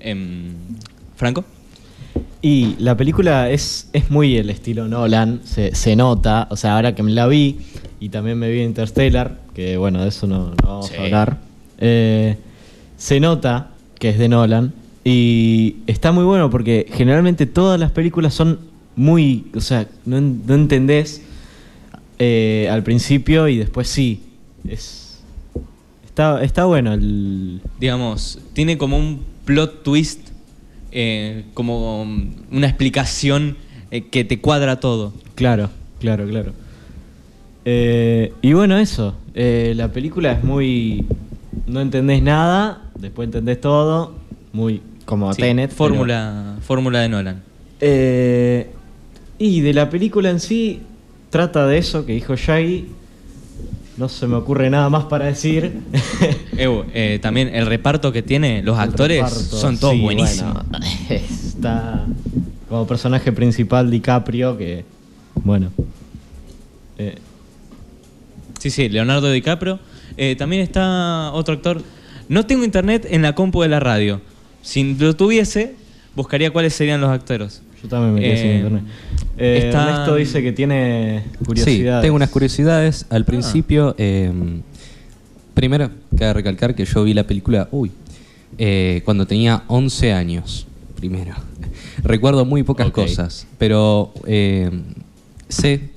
[0.00, 0.54] Em,
[1.18, 1.44] ¿Franco?
[2.40, 6.94] Y la película es, es muy el estilo Nolan, se, se nota, o sea, ahora
[6.94, 7.58] que me la vi
[7.98, 10.94] y también me vi Interstellar, que bueno, de eso no, no vamos Sí.
[10.96, 11.38] a hablar,
[11.78, 12.36] eh,
[12.96, 14.72] se nota que es de Nolan
[15.04, 18.60] y está muy bueno porque generalmente todas las películas son
[18.94, 21.22] muy, o sea, no, no entendés
[22.20, 24.22] eh, al principio y después sí,
[24.68, 25.18] es,
[26.06, 27.60] está, está bueno el...
[27.80, 30.20] digamos, tiene como un plot twist,
[30.92, 33.56] eh, como una explicación
[33.90, 35.12] eh, que te cuadra todo.
[35.34, 35.70] Claro,
[36.00, 36.52] claro, claro.
[37.64, 39.14] Eh, y bueno, eso.
[39.34, 41.04] la película es muy.
[41.66, 44.14] No entendés nada, después entendés todo.
[44.52, 45.70] Muy como Sí, Tenet.
[45.70, 47.42] pero- Fórmula, fórmula de Nolan.
[49.38, 50.80] Y de la película en sí,
[51.30, 52.86] trata de eso que dijo Shaggy.
[53.98, 55.80] No se me ocurre nada más para decir.
[56.56, 60.64] Ew, eh, también el reparto que tiene, los actores Reparto, son todos sí, buenísimos.
[60.68, 62.06] bueno, está
[62.68, 64.84] como personaje principal DiCaprio, que.
[65.34, 65.72] Bueno.
[66.98, 67.16] eh,
[68.58, 69.78] Sí, sí, Leonardo DiCaprio.
[70.16, 71.82] Eh, también está otro actor.
[72.28, 74.20] No tengo internet en la compu de la radio.
[74.62, 75.76] Si lo tuviese,
[76.14, 77.62] buscaría cuáles serían los actores.
[77.82, 78.82] Yo también me quedé sin Eh, internet.
[79.36, 82.00] Eh, está- Ernesto dice que tiene curiosidades.
[82.02, 83.06] Sí, tengo unas curiosidades.
[83.10, 84.32] Al principio, eh,
[85.54, 87.90] primero, cabe recalcar que yo vi la película, uy,
[88.58, 91.34] eh, cuando tenía 11 años, primero.
[92.02, 94.70] Recuerdo muy pocas cosas, pero eh,
[95.48, 95.90] sé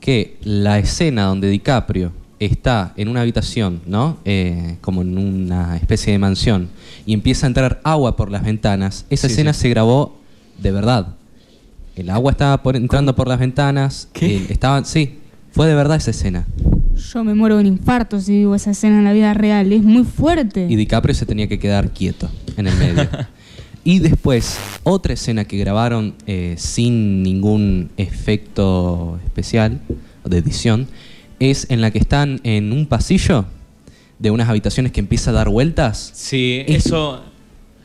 [0.00, 4.16] que la escena donde DiCaprio está en una habitación, ¿no?
[4.24, 6.68] Eh, como en una especie de mansión,
[7.04, 9.60] y empieza a entrar agua por las ventanas, esa Sí, escena sí.
[9.62, 10.16] se grabó
[10.62, 11.08] de verdad.
[11.98, 14.08] El agua estaba por- entrando por las ventanas.
[14.12, 14.36] ¿Qué?
[14.36, 15.18] eh, estaban, sí,
[15.52, 16.46] fue de verdad esa escena.
[17.12, 19.72] Yo me muero de un infarto si digo esa escena en la vida real.
[19.72, 20.66] Es muy fuerte.
[20.68, 23.08] Y DiCaprio se tenía que quedar quieto en el medio.
[23.84, 29.80] y después, otra escena que grabaron eh, sin ningún efecto especial
[30.24, 30.86] de edición
[31.40, 33.44] es en la que están en un pasillo
[34.18, 36.10] de unas habitaciones que empieza a dar vueltas.
[36.14, 37.22] Sí, Es- eso,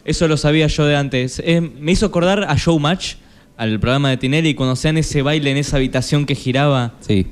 [0.06, 1.42] eso lo sabía yo de antes.
[1.46, 3.16] Eh, me hizo acordar a Showmatch,
[3.64, 6.94] al programa de Tinelli, cuando hacían ese baile en esa habitación que giraba.
[7.00, 7.28] Sí.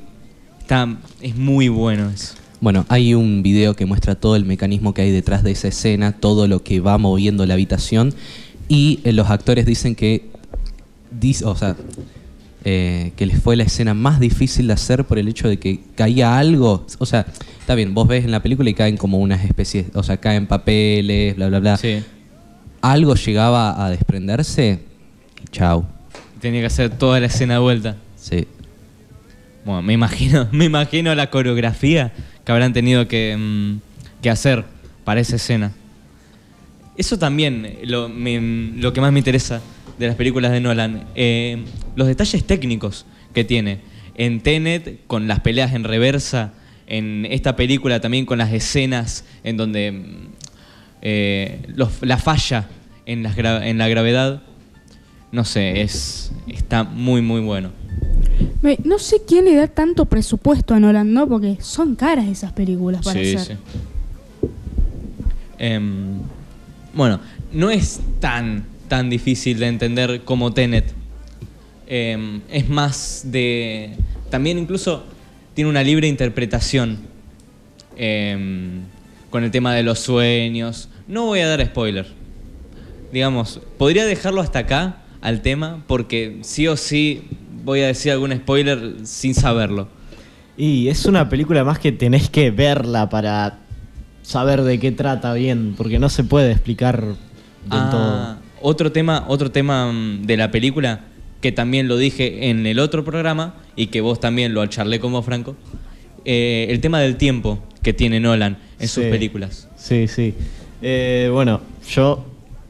[0.62, 2.36] Está, es muy bueno eso.
[2.62, 6.14] Bueno, hay un video que muestra todo el mecanismo que hay detrás de esa escena,
[6.14, 8.14] todo lo que va moviendo la habitación
[8.70, 10.30] y eh, los actores dicen que,
[11.20, 11.76] dis- o sea,
[12.64, 15.82] eh, que les fue la escena más difícil de hacer por el hecho de que
[15.96, 17.26] caía algo, o sea,
[17.60, 20.46] está bien, vos ves en la película y caen como unas especies, o sea, caen
[20.48, 21.78] papeles, bla, bla, bla.
[21.78, 22.04] Sí.
[22.82, 24.80] Algo llegaba a desprenderse
[25.44, 25.84] y chau.
[26.42, 27.98] Tenía que hacer toda la escena de vuelta.
[28.16, 28.48] Sí.
[29.64, 32.12] Bueno, me imagino, me imagino la coreografía
[32.44, 33.80] que habrán tenido que, mm,
[34.22, 34.66] que hacer
[35.04, 35.72] para esa escena.
[36.98, 39.62] Eso también, eh, lo, me- lo que más me interesa
[40.00, 41.06] de las películas de Nolan.
[41.16, 41.64] Eh,
[41.96, 43.80] los detalles técnicos que tiene.
[44.16, 46.54] En Tenet, con las peleas en reversa,
[46.88, 50.28] en esta película también con las escenas en donde mm,
[51.04, 52.68] eh, los- la falla
[53.06, 54.42] en, las gra- en la gravedad,
[55.32, 57.70] no sé, es está muy, muy bueno.
[58.62, 61.28] Me- no sé quién le da tanto presupuesto a Nolan, ¿no?
[61.28, 63.58] Porque son caras esas películas para Sí, hacer.
[63.58, 64.48] sí.
[65.58, 66.20] Em,
[66.94, 67.20] bueno,
[67.54, 70.94] no es tan, tan difícil de entender como Tenet.
[71.88, 73.96] Em, es más de...
[74.30, 75.04] También incluso
[75.54, 77.00] tiene una libre interpretación
[77.98, 78.82] em,
[79.30, 80.90] con el tema de los sueños.
[81.08, 82.08] No voy a dar spoiler.
[83.12, 87.24] Digamos, podría dejarlo hasta acá al tema porque sí o sí
[87.64, 89.88] voy a decir algún spoiler sin saberlo.
[90.58, 93.60] Y es una película más que tenés que verla para
[94.24, 97.16] saber de qué trata bien, porque no se puede explicar del
[97.70, 98.70] Ah, todo.
[98.72, 101.02] Otro tema, otro tema mm, de la película
[101.42, 105.12] que también lo dije en el otro programa y que vos también lo charlé con
[105.12, 105.56] vos, Franco.
[106.26, 109.68] eh, el tema del tiempo que tiene Nolan en sus películas.
[109.76, 110.36] Sí, sí.
[110.84, 112.24] Eh, bueno, yo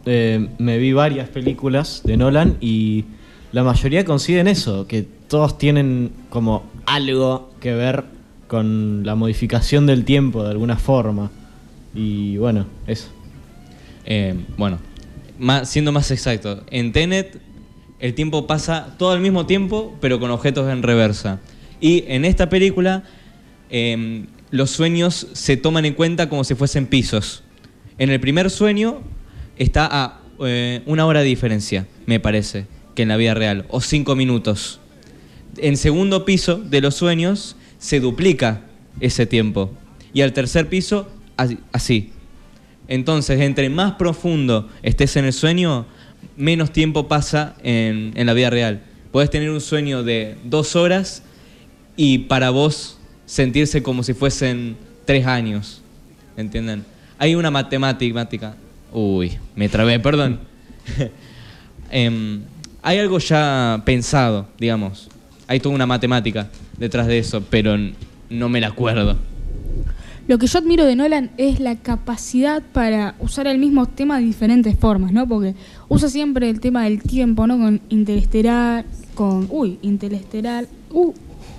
[0.05, 3.05] eh, me vi varias películas de Nolan y
[3.51, 8.05] la mayoría coinciden eso, que todos tienen como algo que ver
[8.47, 11.31] con la modificación del tiempo de alguna forma.
[11.93, 13.09] Y bueno, eso.
[14.05, 14.79] Eh, bueno,
[15.63, 17.39] siendo más exacto, en Tenet
[17.99, 21.39] el tiempo pasa todo al mismo tiempo, pero con objetos en reversa.
[21.79, 23.03] Y en esta película
[23.69, 27.43] eh, los sueños se toman en cuenta como si fuesen pisos.
[27.99, 29.01] En el primer sueño
[29.63, 33.79] está a eh, una hora de diferencia, me parece, que en la vida real, o
[33.79, 34.79] cinco minutos.
[35.57, 38.61] En segundo piso de los sueños se duplica
[38.99, 39.71] ese tiempo.
[40.13, 41.07] Y al tercer piso,
[41.71, 42.11] así-.
[42.87, 45.85] Entonces, entre más profundo estés en el sueño,
[46.35, 48.81] menos tiempo pasa en, en la vida real.
[49.11, 51.23] Puedes tener un sueño de dos horas
[51.95, 55.81] y para vos sentirse como si fuesen tres años.
[56.35, 56.83] ¿Entienden?
[57.19, 58.55] Hay una matemática.
[58.93, 60.39] Uy, me trabé, perdón.
[61.93, 62.43] Em,
[62.81, 65.09] hay algo ya pensado, digamos.
[65.45, 67.75] Hay toda una matemática detrás de eso, pero
[68.29, 69.17] no me la acuerdo.
[70.27, 74.23] Lo que yo admiro de Nolan es la capacidad para usar el mismo tema de
[74.23, 75.27] diferentes formas, ¿no?
[75.27, 75.55] Porque
[75.89, 77.57] usa siempre el tema del tiempo, ¿no?
[77.57, 79.47] Con Interestelar, con...
[79.49, 80.67] Uy, Interestelar...
[80.91, 81.13] Uh,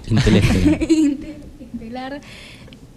[0.09, 0.83] Interestelar.
[0.91, 2.21] Interestelar,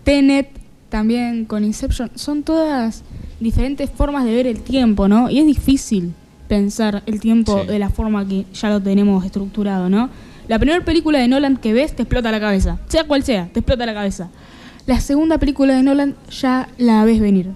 [0.05, 0.49] Tenet,
[0.87, 2.11] también con Inception.
[2.15, 3.03] Son todas
[3.39, 5.29] diferentes formas de ver el tiempo, ¿no?
[5.29, 6.13] Y es difícil
[6.47, 7.67] pensar el tiempo Sí.
[7.67, 10.09] de la forma que ya lo tenemos estructurado, ¿no?
[10.47, 13.59] La primera película de Nolan que ves te explota la cabeza, sea cual sea, te
[13.61, 14.29] explota la cabeza.
[14.85, 17.49] La segunda película de Nolan ya la ves venir.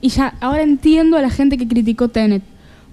[0.00, 2.42] Y ya ahora entiendo a la gente que criticó Tenet.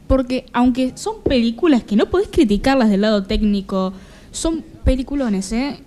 [0.08, 3.94] Porque aunque son películas que no podés criticarlas del lado técnico,
[4.32, 5.78] son peliculones, ¿eh?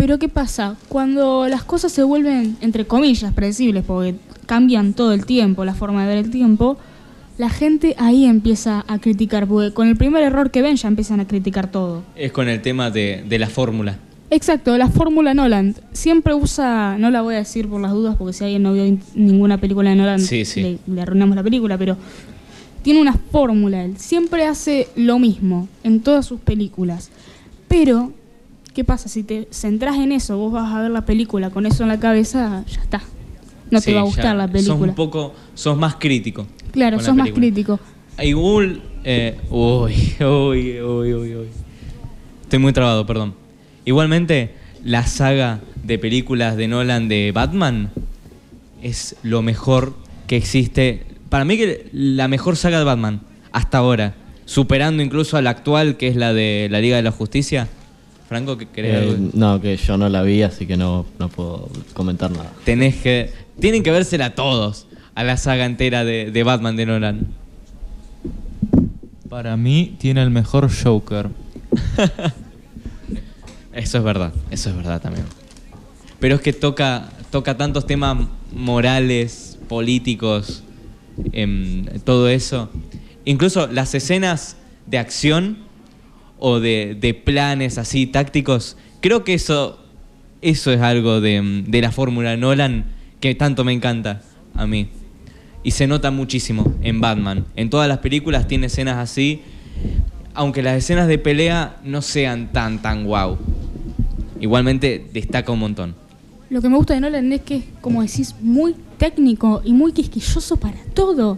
[0.00, 0.76] Pero ¿qué pasa?
[0.88, 4.14] Cuando las cosas se vuelven, entre comillas, predecibles, porque
[4.46, 6.78] cambian todo el tiempo, la forma de ver el tiempo,
[7.36, 11.20] la gente ahí empieza a criticar, porque con el primer error que ven ya empiezan
[11.20, 12.02] a criticar todo.
[12.16, 13.98] Es con el tema de, de la fórmula.
[14.30, 15.74] Exacto, la fórmula Nolan.
[15.92, 18.86] Siempre usa, no la voy a decir por las dudas, porque si alguien no vio
[18.86, 20.62] in- ninguna película de Nolan, Sí, sí.
[20.62, 21.98] Le, le arruinamos la película, pero
[22.82, 23.84] tiene una fórmula.
[23.84, 27.10] Él siempre hace lo mismo en todas sus películas.
[27.68, 28.12] Pero,
[28.72, 29.08] ¿qué pasa?
[29.08, 32.00] Si te centras en eso, vos vas a ver la película con eso en la
[32.00, 33.00] cabeza, ya está.
[33.70, 34.88] No Sí, te va a gustar la Sos película.
[34.90, 36.46] un poco, sos más crítico.
[36.72, 37.78] claro, sos más crítico.
[38.20, 41.46] Igual, eh, uy, uy, uy, uy, uy.
[42.42, 43.34] Estoy muy trabado, perdón.
[43.84, 44.54] Igualmente,
[44.84, 47.90] la saga de películas de Nolan de Batman
[48.82, 49.94] es lo mejor
[50.26, 51.04] que existe.
[51.28, 53.20] Para mí que la mejor saga de Batman
[53.52, 54.14] hasta ahora,
[54.46, 57.68] superando incluso a la actual que es la de la Liga de la Justicia.
[58.30, 61.68] Franco, ¿qué querés Eh, no, que yo no la vi, así que no, no puedo
[61.94, 62.52] comentar nada.
[62.64, 67.26] Tenés que tienen que vérsela todos a la saga entera de, de Batman de Nolan.
[69.28, 71.30] Para mí tiene el mejor Joker.
[73.72, 75.26] Eso es verdad, eso es verdad también.
[76.20, 80.62] Pero es que toca, toca tantos temas morales, políticos,
[81.32, 82.68] em, todo eso.
[83.24, 84.56] Incluso las escenas
[84.86, 85.69] de acción
[86.40, 89.78] o de, de planes así tácticos, creo que eso,
[90.42, 92.86] eso es algo de, de la fórmula Nolan
[93.20, 94.22] que tanto me encanta
[94.54, 94.88] a mí.
[95.62, 97.44] Y se nota muchísimo en Batman.
[97.54, 99.42] En todas las películas tiene escenas así,
[100.32, 103.36] aunque las escenas de pelea no sean tan, tan guau.
[104.40, 105.94] Igualmente destaca un montón.
[106.48, 109.92] Lo que me gusta de Nolan es que es, como decís, muy técnico y muy
[109.92, 111.36] quisquilloso para todo.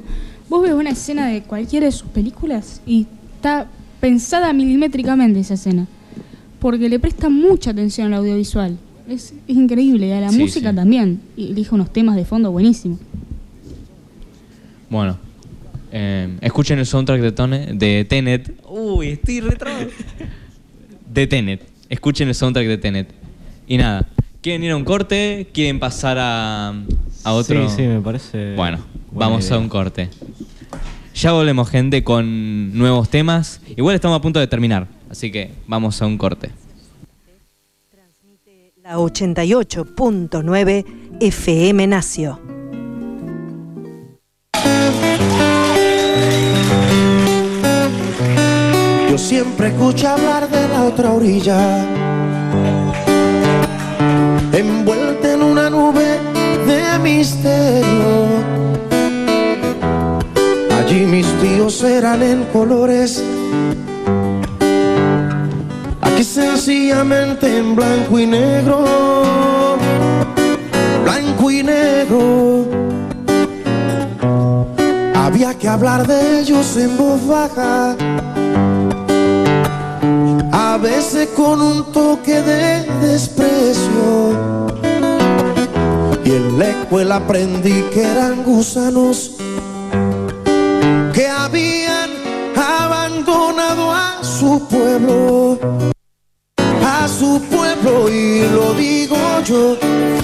[0.48, 3.66] Vos ves una escena de cualquiera de sus películas y está
[4.02, 5.86] pensada milimétricamente esa escena.
[6.58, 8.76] Porque le presta mucha atención al audiovisual.
[9.08, 10.08] Es, es increíble.
[10.08, 10.76] Y a la Sí, música sí.
[10.76, 11.20] también.
[11.36, 12.98] Y elige unos temas de fondo buenísimos.
[14.90, 15.16] Bueno,
[15.92, 18.52] eh, escuchen el soundtrack de, Tone- de Tenet.
[18.68, 19.86] Uy, estoy retrasado.
[21.12, 21.62] de Tenet.
[21.88, 23.08] Escuchen el soundtrack de Tenet.
[23.66, 24.08] Y nada,
[24.40, 25.46] ¿quieren ir a un corte?
[25.52, 26.74] ¿Quieren pasar a,
[27.24, 27.68] a otro?
[27.68, 28.54] Sí, sí, me parece.
[28.56, 28.78] Bueno,
[29.12, 29.56] vamos idea.
[29.56, 30.08] a un corte.
[31.14, 33.60] Ya volvemos, gente, con nuevos temas.
[33.76, 36.50] Igual estamos a punto de terminar, así que vamos a un corte.
[38.82, 40.84] La 88.9
[41.20, 42.40] FM Nacio.
[49.10, 51.84] Yo siempre escucho hablar de la otra orilla,
[54.52, 56.18] envuelta en una nube
[56.66, 58.91] de misterio.
[60.92, 63.24] Allí mis tíos eran en colores,
[66.02, 68.84] aquí sencillamente en blanco y negro,
[71.02, 72.66] blanco y negro.
[75.14, 77.96] Había que hablar de ellos en voz baja
[80.52, 84.68] a veces con un toque de desprecio.
[86.22, 89.36] Y en la escuela aprendí que eran gusanos
[94.42, 95.56] su pueblo,
[96.84, 99.76] a su pueblo, y lo digo yo,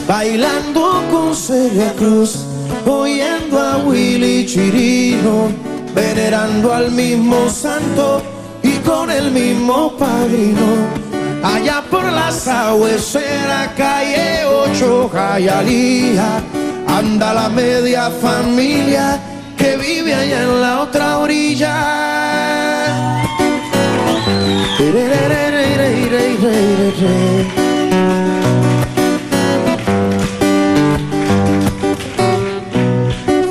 [0.08, 2.44] bailando con Celia Cruz,
[2.84, 5.52] oyendo a Willy Chirino,
[5.94, 8.20] venerando al mismo santo
[8.64, 10.66] y con el mismo padrino.
[11.44, 16.42] Allá por la sabuesera, calle 8, Jayalía,
[16.88, 19.20] anda la media familia
[19.56, 22.77] que vive allá en la otra orilla.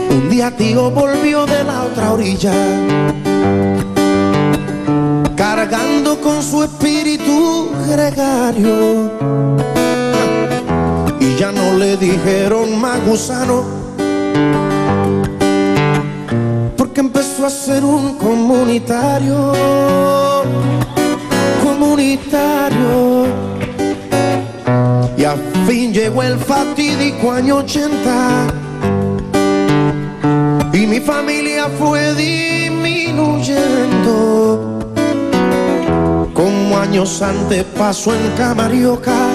[0.09, 2.53] Un día tío volvió de la otra orilla
[5.35, 9.11] cargando con su espíritu gregario.
[11.19, 13.63] Y ya no le dijeron más gusano,
[16.77, 19.53] porque empezó a ser un comunitario,
[25.17, 28.47] Y al fin llegó el fatídico año 80
[30.73, 34.93] y mi familia fue disminuyendo.
[36.35, 39.31] Como años antes pasó en Camarioca,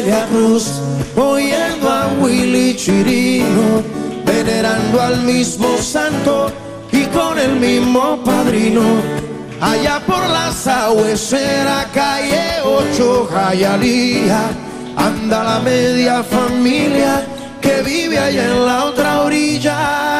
[0.00, 0.80] Celia Cruz,
[1.14, 3.82] oyendo a Willy Chirino,
[4.24, 6.50] venerando al mismo santo
[6.90, 8.80] y con el mismo padrino.
[9.60, 14.40] Allá por la sabuesera, calle 8, Jayalía,
[14.96, 17.26] anda la media familia
[17.60, 20.19] que vive allá en la otra orilla.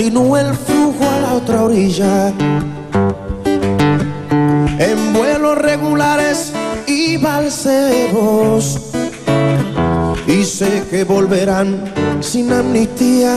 [0.00, 2.32] Aún continúa el flujo a la otra orilla
[4.78, 6.54] en vuelos regulares
[6.86, 8.80] y balseros.
[10.26, 11.84] Y sé que volverán
[12.20, 13.36] sin amnistía,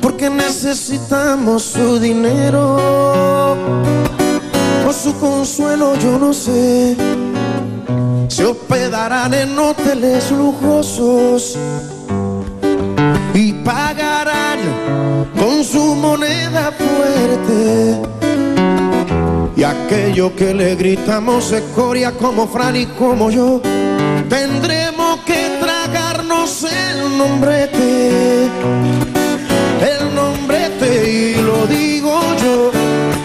[0.00, 2.78] porque necesitamos su dinero
[4.88, 6.96] o su consuelo, yo no sé.
[8.28, 11.58] Se hospedarán en hoteles lujosos
[13.34, 14.60] y pagarán
[15.36, 18.00] con su moneda fuerte.
[19.56, 23.60] Y aquello que le gritamos escoria como Fran y como yo,
[24.28, 32.70] tendremos que tragarnos el nombrete, el nombrete y lo digo yo,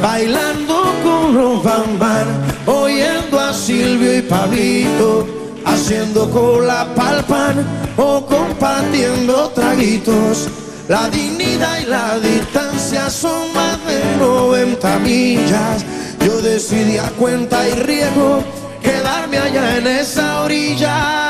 [0.01, 2.27] bailando con los bambán,
[2.65, 5.38] oyendo a Silvio y Pablito,
[5.79, 7.55] haciendo cola pa'l pan
[7.97, 10.49] o compartiendo traguitos.
[10.89, 15.85] La dignidad y la distancia son más de 90 millas.
[16.25, 18.43] Yo decidí a cuenta y riesgo
[18.81, 21.29] quedarme allá en esa orilla.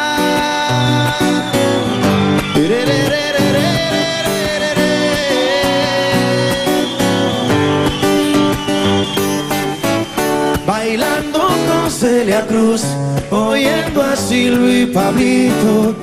[12.00, 12.82] Celia Cruz,
[13.30, 15.94] oyendo a Silvio y Pablito.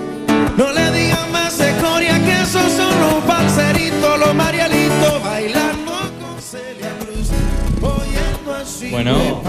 [0.59, 6.43] No le digan más de Coria que esos son los parceritos, los marialitos, bailando con
[6.43, 7.31] Celia Cruz,
[7.81, 9.43] oyendo a Silvio Bueno,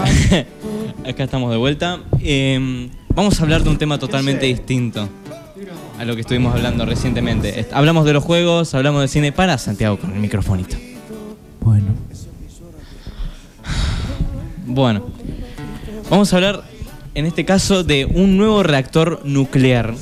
[1.06, 2.00] acá estamos de vuelta.
[2.18, 5.06] Eh, vamos a hablar de un tema totalmente distinto
[5.98, 7.66] a lo que estuvimos hablando recientemente.
[7.72, 9.32] Hablamos de los juegos, hablamos de cine.
[9.32, 10.78] Para Santiago con el microfonito.
[11.60, 11.88] Bueno.
[14.64, 15.06] Bueno,
[16.10, 16.64] vamos a hablar
[17.14, 19.94] en este caso de un nuevo reactor nuclear.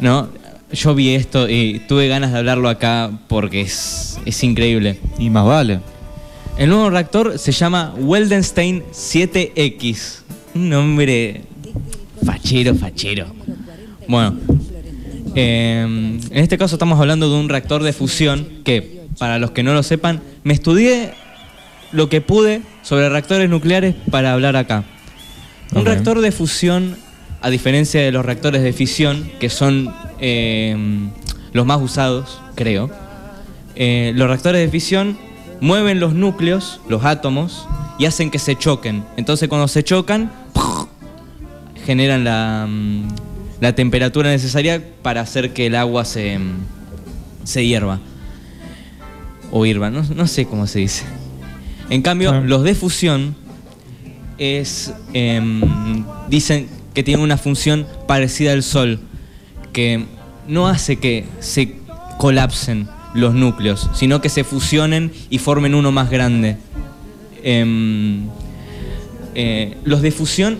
[0.00, 0.28] ¿No?
[0.72, 4.98] Yo vi esto y tuve ganas de hablarlo acá porque es, es increíble.
[5.18, 5.80] Y más vale.
[6.58, 10.20] El nuevo reactor se llama Weldenstein 7X.
[10.54, 11.42] Un nombre
[12.24, 13.26] fachero, fachero.
[14.08, 14.36] Bueno,
[15.34, 19.62] eh, en este caso estamos hablando de un reactor de fusión que, para los que
[19.62, 21.12] no lo sepan, me estudié
[21.92, 24.84] lo que pude sobre reactores nucleares para hablar acá.
[25.74, 26.96] Un reactor de fusión,
[27.40, 30.76] a diferencia de los reactores de fisión, que son eh,
[31.52, 32.90] los más usados, creo,
[33.74, 35.18] eh, los reactores de fisión
[35.60, 37.66] mueven los núcleos, los átomos,
[37.98, 39.04] y hacen que se choquen.
[39.16, 40.30] Entonces cuando se chocan,
[41.86, 43.08] generan la, mm,
[43.60, 46.56] la temperatura necesaria para hacer que el agua se, mm,
[47.44, 48.00] se hierva.
[49.50, 51.04] O hirva, no, no sé cómo se dice.
[51.90, 53.36] En cambio, los de fusión
[54.38, 59.00] es, em, dicen que tienen una función parecida al Sol,
[59.72, 60.04] que
[60.48, 61.76] no hace que se
[62.18, 66.56] colapsen los núcleos, sino que se fusionen y formen uno más grande.
[67.42, 68.26] Em,
[69.34, 70.58] eh, los de fusión,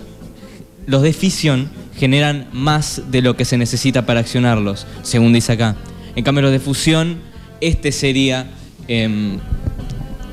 [0.87, 5.77] los de fisión generan más de lo que se necesita para accionarlos, según dice acá.
[6.15, 7.19] En cambio, los de fusión,
[7.61, 8.51] este sería
[8.89, 9.39] em,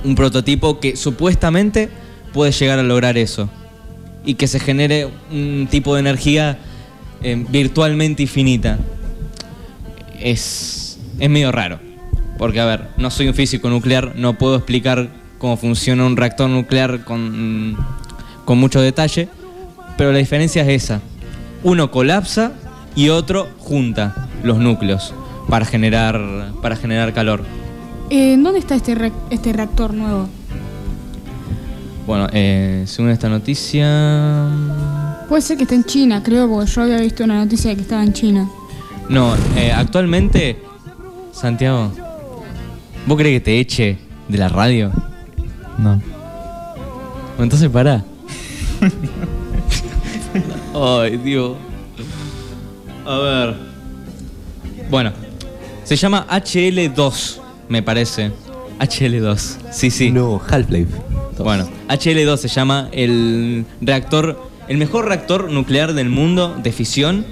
[0.03, 1.89] un prototipo que supuestamente
[2.33, 3.49] puede llegar a lograr eso
[4.25, 6.57] y que se genere un tipo de energía
[7.21, 8.79] em, virtualmente infinita.
[10.19, 11.79] Es, es medio raro.
[12.37, 16.49] Porque, a ver, no soy un físico nuclear, no puedo explicar cómo funciona un reactor
[16.49, 17.77] nuclear con,
[18.45, 19.27] con mucho detalle,
[19.97, 21.01] pero la diferencia es esa.
[21.63, 22.53] Uno colapsa
[22.95, 25.13] y otro junta los núcleos
[25.49, 27.43] para generar, para generar calor.
[28.09, 30.27] Eh, ¿Dónde está este, re- este reactor nuevo?
[32.05, 34.49] Bueno, eh, según esta noticia...
[35.29, 37.81] Puede ser que esté en China, creo, porque yo había visto una noticia de que
[37.81, 38.49] estaba en China.
[39.09, 40.61] No, eh, actualmente,
[41.31, 41.91] Santiago,
[43.07, 43.97] ¿vos crees que te eche
[44.27, 44.91] de la radio?
[45.77, 46.01] No.
[47.39, 48.03] Entonces pará.
[50.75, 51.55] Ay, Dios.
[53.05, 53.55] A ver.
[54.89, 55.11] Bueno,
[55.83, 57.39] se llama HL2,
[57.69, 58.31] me parece.
[58.79, 60.11] HL2, sí, sí.
[60.11, 60.91] No, Half-Life.
[61.37, 67.25] Bueno, HL2 se llama el reactor, el mejor reactor nuclear del mundo de fisión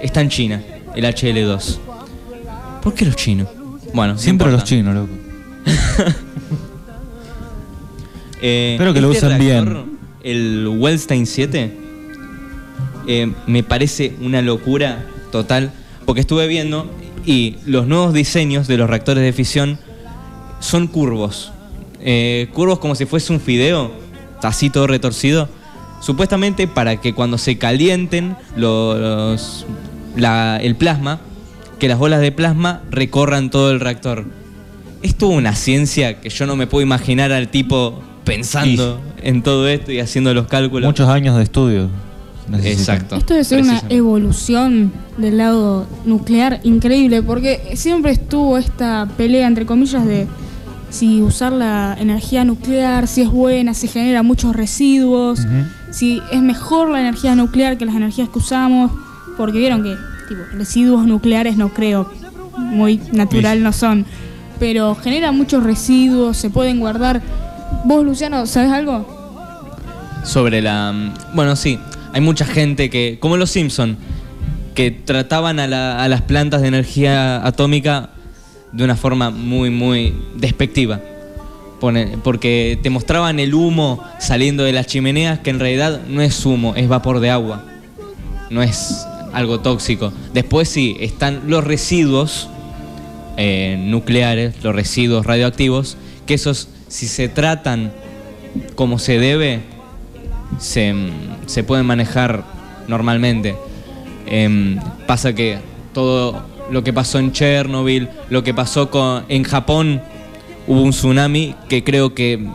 [0.00, 0.62] está en China,
[0.94, 1.78] el HL2.
[2.82, 3.48] ¿Por qué los chinos?
[3.94, 5.12] Bueno, no Siempre los chinos, loco.
[8.44, 9.84] Eh, Espero que lo usen reactor,
[10.24, 11.76] El Wellstein 7
[13.06, 15.72] eh, me parece una locura total
[16.04, 16.90] porque estuve viendo
[17.24, 19.78] y los nuevos diseños de los reactores de fisión
[20.60, 21.52] son curvos.
[22.00, 23.92] Eh, curvos como si fuese un fideo,
[24.42, 25.48] así todo retorcido.
[26.00, 29.64] Supuestamente para que cuando se calienten los,
[30.16, 31.20] la- el plasma,
[31.78, 34.24] que las bolas de plasma recorran todo el reactor.
[35.02, 39.66] Es toda una ciencia que yo no me puedo imaginar al tipo pensando en todo
[39.68, 40.86] esto y haciendo los cálculos.
[40.86, 41.88] Muchos años de estudio.
[42.48, 42.96] Necesitan.
[42.96, 43.16] Exacto.
[43.16, 49.66] Esto debe ser una evolución del lado nuclear increíble, porque siempre estuvo esta pelea, entre
[49.66, 50.26] comillas, de
[50.90, 55.40] si usar la energía nuclear, si es buena, si genera muchos residuos,
[55.90, 58.90] si es mejor la energía nuclear que las energías que usamos,
[59.36, 59.94] porque vieron que
[60.28, 62.10] tipo, residuos nucleares no creo,
[62.58, 63.62] muy natural Sí.
[63.64, 64.04] no son,
[64.58, 67.22] pero genera muchos residuos, se pueden guardar.
[67.84, 69.20] Vos, Luciano, ¿sabes algo?
[70.24, 70.92] sobre la...
[70.92, 71.78] mm, Bueno, sí,
[72.12, 73.96] hay mucha gente que, como los Simpson,
[74.74, 78.10] que trataban a, la- a las plantas de energía atómica
[78.72, 81.00] de una forma muy, muy despectiva.
[82.22, 86.74] Porque te mostraban el humo saliendo de las chimeneas que en realidad no es humo,
[86.76, 87.64] es vapor de agua.
[88.50, 90.12] No es algo tóxico.
[90.32, 92.48] Después sí, están los residuos
[93.36, 97.92] eh, nucleares, los residuos radioactivos, que esos, si se tratan
[98.76, 99.60] como se debe,
[100.58, 100.94] se,
[101.46, 102.44] se pueden manejar
[102.88, 103.56] normalmente.
[104.26, 105.58] Em, pasa que
[105.92, 110.00] todo lo que pasó en Chernobyl, lo que pasó con, en Japón,
[110.66, 112.46] hubo un tsunami que creo que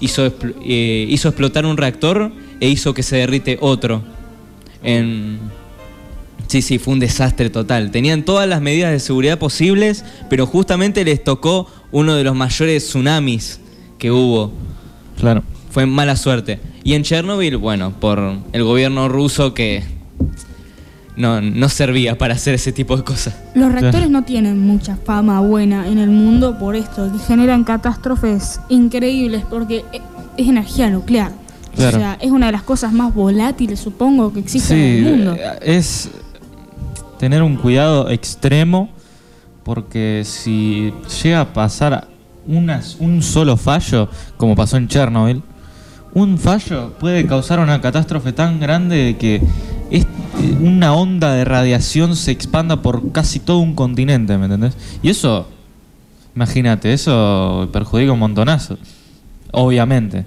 [0.00, 0.26] hizo,
[0.64, 2.30] eh, hizo explotar un reactor
[2.60, 4.02] e hizo que se derrite otro.
[4.82, 5.38] En,
[6.46, 7.90] sí, sí, fue un desastre total.
[7.90, 12.84] Tenían todas las medidas de seguridad posibles, pero justamente les tocó uno de los mayores
[12.86, 13.60] tsunamis
[13.98, 14.52] que hubo.
[15.18, 15.42] Claro.
[15.76, 16.58] Fue mala suerte.
[16.84, 18.18] Y en Chernobyl, bueno, por
[18.54, 19.84] el gobierno ruso que
[21.18, 23.36] no, no servía para hacer ese tipo de cosas.
[23.54, 28.58] Los reactores no tienen mucha fama buena en el mundo por esto, que generan catástrofes
[28.70, 30.00] increíbles porque e-
[30.38, 31.32] es energía nuclear.
[31.74, 31.98] Claro.
[31.98, 35.16] O sea, es una de las cosas más volátiles, supongo, que existen Sí, en el
[35.16, 35.34] mundo.
[35.34, 36.08] eh, es
[37.18, 38.88] tener un cuidado extremo
[39.62, 40.90] porque si
[41.22, 42.08] llega a pasar
[42.46, 44.08] unas- un solo fallo,
[44.38, 45.42] como pasó en Chernobyl,
[46.16, 49.42] un fallo puede causar una catástrofe tan grande de que
[49.90, 54.74] es- eh, una onda de radiación se expanda por casi todo un continente, ¿me entendés?
[55.02, 55.46] Y eso,
[56.34, 58.78] imagínate, eso perjudica un montonazo,
[59.52, 60.24] obviamente.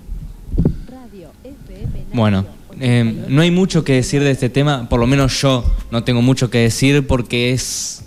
[2.14, 2.46] Bueno,
[2.80, 6.22] eh, no hay mucho que decir de este tema, por lo menos yo no tengo
[6.22, 8.04] mucho que decir porque es,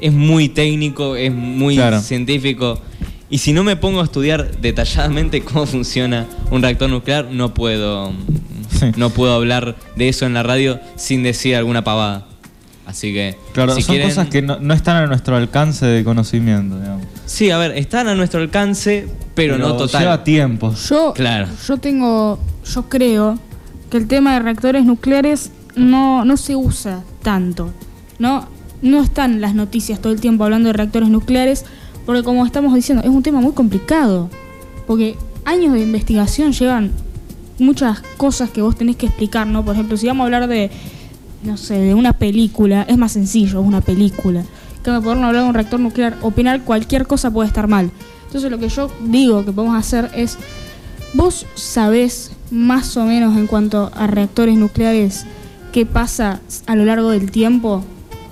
[0.00, 2.00] es muy técnico, es muy Claro.
[2.00, 2.80] científico.
[3.30, 8.12] Y si no me pongo a estudiar detalladamente cómo funciona un reactor nuclear, no puedo,
[8.70, 8.86] Sí.
[8.96, 12.26] no puedo hablar de eso en la radio sin decir alguna pavada.
[12.86, 16.02] Así que, Claro, si son quieren- cosas que no, no están a nuestro alcance de
[16.04, 17.04] conocimiento, digamos.
[17.26, 20.00] Sí, a ver, están a nuestro alcance, pero, no total.
[20.00, 20.74] Lleva tiempo.
[20.88, 21.48] Yo, Claro.
[21.66, 23.38] yo tengo, yo creo
[23.90, 27.74] que el tema de reactores nucleares no, no se usa tanto.
[28.18, 28.48] No,
[28.80, 31.66] no están las noticias todo el tiempo hablando de reactores nucleares,
[32.08, 34.30] porque como estamos diciendo, es un tema muy complicado.
[34.86, 36.90] Porque años de investigación llevan
[37.58, 39.62] muchas cosas que vos tenés que explicar, ¿no?
[39.62, 40.70] Por ejemplo, si vamos a hablar de,
[41.42, 44.42] no sé, de una película, es más sencillo, una película.
[44.82, 47.90] Que me podemos hablar de un reactor nuclear, opinar cualquier cosa puede estar mal.
[48.24, 50.38] Entonces lo que yo digo que podemos hacer es,
[51.12, 55.26] vos sabés más o menos en cuanto a reactores nucleares
[55.72, 57.84] qué pasa a lo largo del tiempo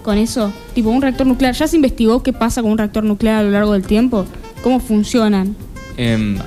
[0.07, 0.53] con eso.
[0.73, 3.51] Tipo, un reactor nuclear, ¿ya se investigó qué pasa con un reactor nuclear a lo
[3.51, 4.25] largo del tiempo?
[4.63, 5.57] ¿Cómo funcionan?
[5.99, 6.39] Em,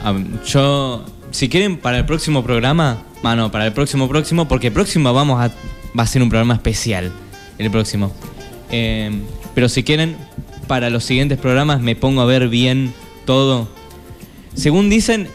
[0.47, 5.13] yo, si quieren, para el próximo programa, mano, para el próximo próximo, porque el próximo
[5.13, 5.51] vamos a,
[5.97, 7.11] va a ser un programa especial,
[7.57, 8.13] el próximo.
[8.71, 10.15] Em, pero si quieren,
[10.67, 12.93] para los siguientes programas me pongo a ver bien
[13.25, 13.67] todo.
[14.53, 15.27] Según dicen,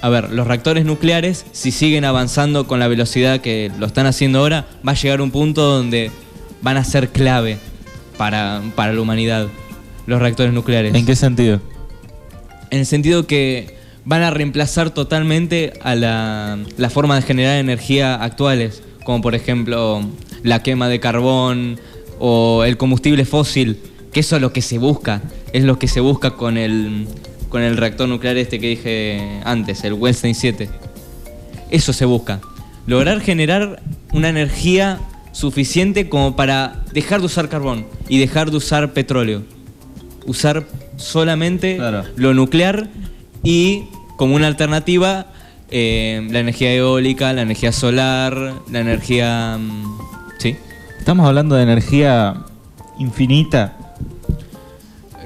[0.00, 4.38] a ver, los reactores nucleares, si siguen avanzando con la velocidad que lo están haciendo
[4.38, 6.12] ahora, va a llegar un punto donde
[6.66, 7.58] van a ser clave
[8.18, 9.46] para, para la humanidad,
[10.08, 10.92] los reactores nucleares.
[10.96, 11.60] ¿En qué sentido?
[12.72, 18.16] En el sentido que van a reemplazar totalmente a la, la forma de generar energía
[18.16, 20.00] actuales, como por ejemplo
[20.42, 21.78] la quema de carbón
[22.18, 23.78] o el combustible fósil,
[24.12, 27.06] que eso es lo que se busca, es lo que se busca con el,
[27.48, 30.68] con el reactor nuclear este que dije antes, el Westing 7.
[31.70, 32.40] Eso se busca,
[32.88, 33.80] lograr generar
[34.12, 34.98] una energía
[35.40, 39.42] suficiente como para dejar de usar carbón y dejar de usar petróleo
[40.26, 40.64] usar
[40.96, 42.04] solamente Claro.
[42.16, 42.88] lo nuclear
[43.44, 43.82] y
[44.16, 45.26] como una alternativa
[45.70, 49.58] eh, la energía eólica, la energía solar, la energía...
[49.60, 49.98] mm,
[50.38, 50.56] ¿Sí?
[50.98, 52.34] ¿Estamos hablando de energía
[52.98, 53.76] infinita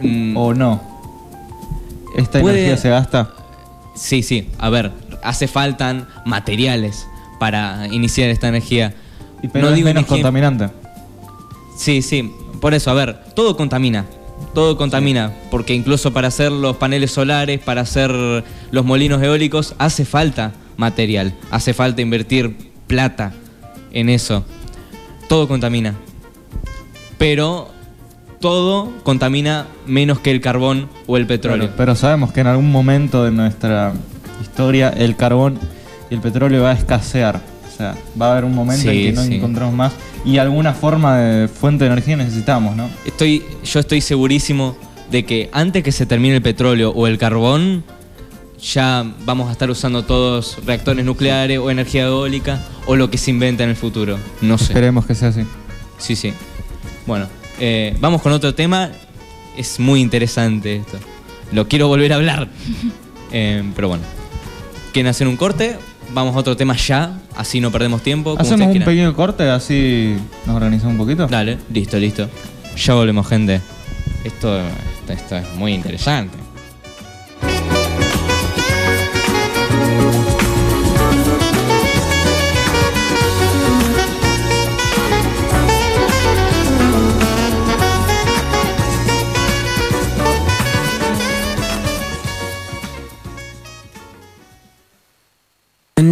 [0.03, 0.81] Mm, o no?
[2.17, 3.31] ¿Esta Puede- energía se gasta?
[3.95, 4.49] Sí, sí.
[4.59, 4.91] A ver,
[5.23, 7.07] hace faltan materiales
[7.39, 8.95] para iniciar esta energía.
[9.43, 10.69] Y pero es menos contaminante.
[11.77, 12.31] Sí, sí.
[12.61, 14.05] Por eso, a ver, todo contamina.
[14.55, 15.33] Todo contamina.
[15.51, 18.13] Porque incluso para hacer los paneles solares, para hacer
[18.71, 21.35] los molinos eólicos, hace falta material.
[21.51, 23.33] Hace falta invertir plata
[23.93, 24.45] en eso.
[25.29, 25.95] Todo contamina.
[27.19, 27.69] Pero
[28.41, 31.67] todo contamina menos que el carbón o el petróleo.
[31.67, 33.93] Pero, pero sabemos que en algún momento de nuestra
[34.43, 35.59] historia el carbón
[36.11, 37.41] y el petróleo va a escasear.
[37.81, 39.35] Sea, va a haber un momento en que no sí.
[39.37, 39.93] encontramos más
[40.25, 42.91] y alguna forma de fuente de energía necesitamos, ¿no?
[43.05, 44.77] Estoy, yo estoy segurísimo
[45.11, 47.85] de que antes que se termine el petróleo o el carbón,
[48.61, 53.31] ya vamos a estar usando todos reactores nucleares o energía eólica o lo que se
[53.31, 54.19] inventa en el futuro.
[54.43, 54.65] No sé.
[54.65, 55.45] Esperemos que sea así.
[55.99, 56.33] Sí, sí.
[57.07, 57.27] Bueno,
[57.59, 58.91] eh, vamos con otro tema.
[59.57, 60.99] Es muy interesante esto.
[61.53, 62.49] Lo quiero volver a hablar.
[63.33, 64.03] Eh, pero bueno.
[64.93, 65.77] ¿Quieren hacer un corte?
[66.13, 68.31] Vamos a otro tema ya, así no perdemos tiempo.
[68.31, 68.87] como Hacemos un quieran.
[68.87, 71.27] pequeño corte, así nos organizamos un poquito.
[71.27, 72.29] Dale, listo, listo.
[72.77, 73.61] Ya volvemos, gente.
[74.25, 74.61] Esto,
[75.09, 76.37] esto es muy interesante.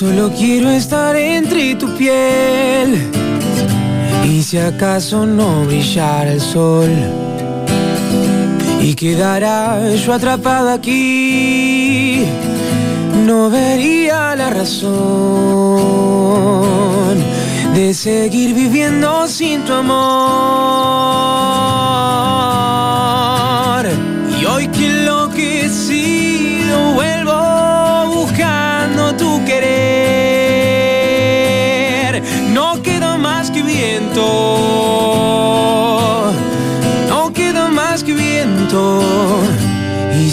[0.00, 3.10] Solo quiero estar entre tu piel.
[4.24, 6.88] Y si acaso no brillara el sol
[8.80, 12.24] y quedara yo atrapado aquí,
[13.26, 14.88] no vería la razón
[17.74, 20.80] de seguir viviendo sin tu amor.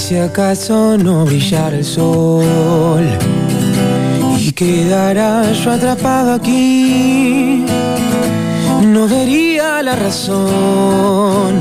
[0.08, 3.06] Si acaso no brillara el sol.
[4.40, 7.66] Y quedara yo atrapado aquí,
[8.84, 11.60] no vería la razón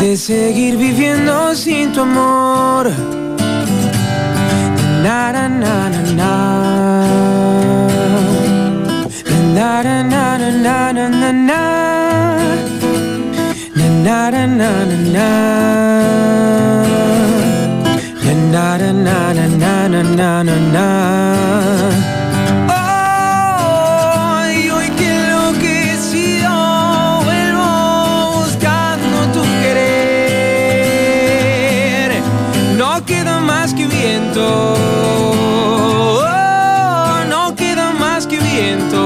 [0.00, 2.90] de seguir viviendo sin tu amor.
[14.02, 15.90] Na, na, na, na, na, na, na, na.
[18.50, 19.46] Na, na, na, na, na, na.
[19.46, 20.88] Na, na, na, na, na, na, na, na, na.
[22.68, 26.50] Oh, y hoy que enloquecido
[27.24, 27.68] vuelvo
[28.38, 31.00] buscando tu querer.
[32.76, 34.44] No queda más que viento.
[36.22, 39.02] Oh, no queda más que viento.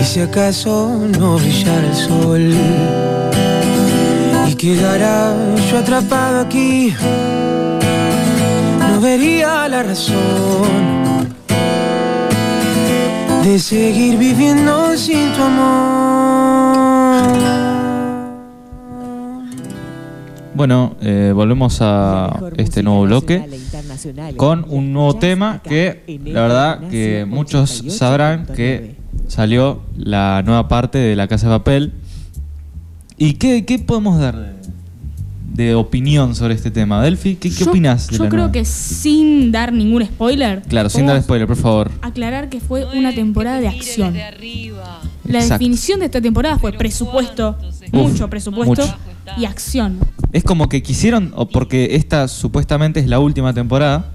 [0.00, 0.72] Y si acaso
[1.18, 2.54] no brillara el sol
[4.58, 5.34] quedara
[5.70, 6.92] yo atrapado aquí,
[8.80, 11.28] no vería la razón
[13.44, 16.58] de seguir viviendo sin tu amor.
[20.54, 23.48] Bueno, eh, volvemos a este nuevo bloque
[24.36, 28.96] con un nuevo tema que la verdad que muchos sabrán que
[29.28, 31.92] salió la nueva parte de La Casa de Papel.
[33.18, 37.02] ¿Y qué, qué podemos dar de, de opinión sobre este tema?
[37.02, 38.52] Delphi, ¿qué, qué Yo- opinas de Yo la creo nueva?
[38.52, 40.62] que sin dar ningún spoiler.
[40.62, 41.90] Claro, sin dar spoiler, por favor.
[42.02, 44.14] Aclarar que fue una temporada de acción.
[44.14, 45.54] La Exacto.
[45.54, 47.58] definición de esta temporada fue presupuesto,
[47.92, 48.96] mucho presupuesto mucho.
[49.36, 49.98] y acción.
[50.32, 54.12] Es como que quisieron, o porque esta supuestamente es la última temporada,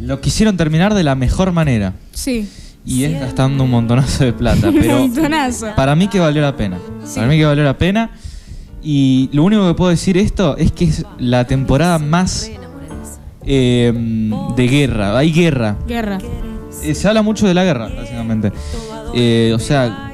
[0.00, 1.92] lo quisieron terminar de la mejor manera.
[2.12, 2.48] Sí.
[2.88, 4.70] Y es gastando un montonazo de plata.
[4.72, 5.68] Pero Montonazo.
[5.76, 6.78] para mí que valió la pena.
[7.04, 7.16] Sí.
[7.16, 8.10] Para mí que valió la pena.
[8.82, 12.50] Y lo único que puedo decir esto es que es la temporada más
[13.44, 13.92] eh,
[14.56, 15.18] de guerra.
[15.18, 15.76] Hay guerra.
[15.86, 16.18] Guerra.
[16.82, 18.52] Eh, se habla mucho de la guerra, básicamente.
[19.14, 20.12] Eh, o sea,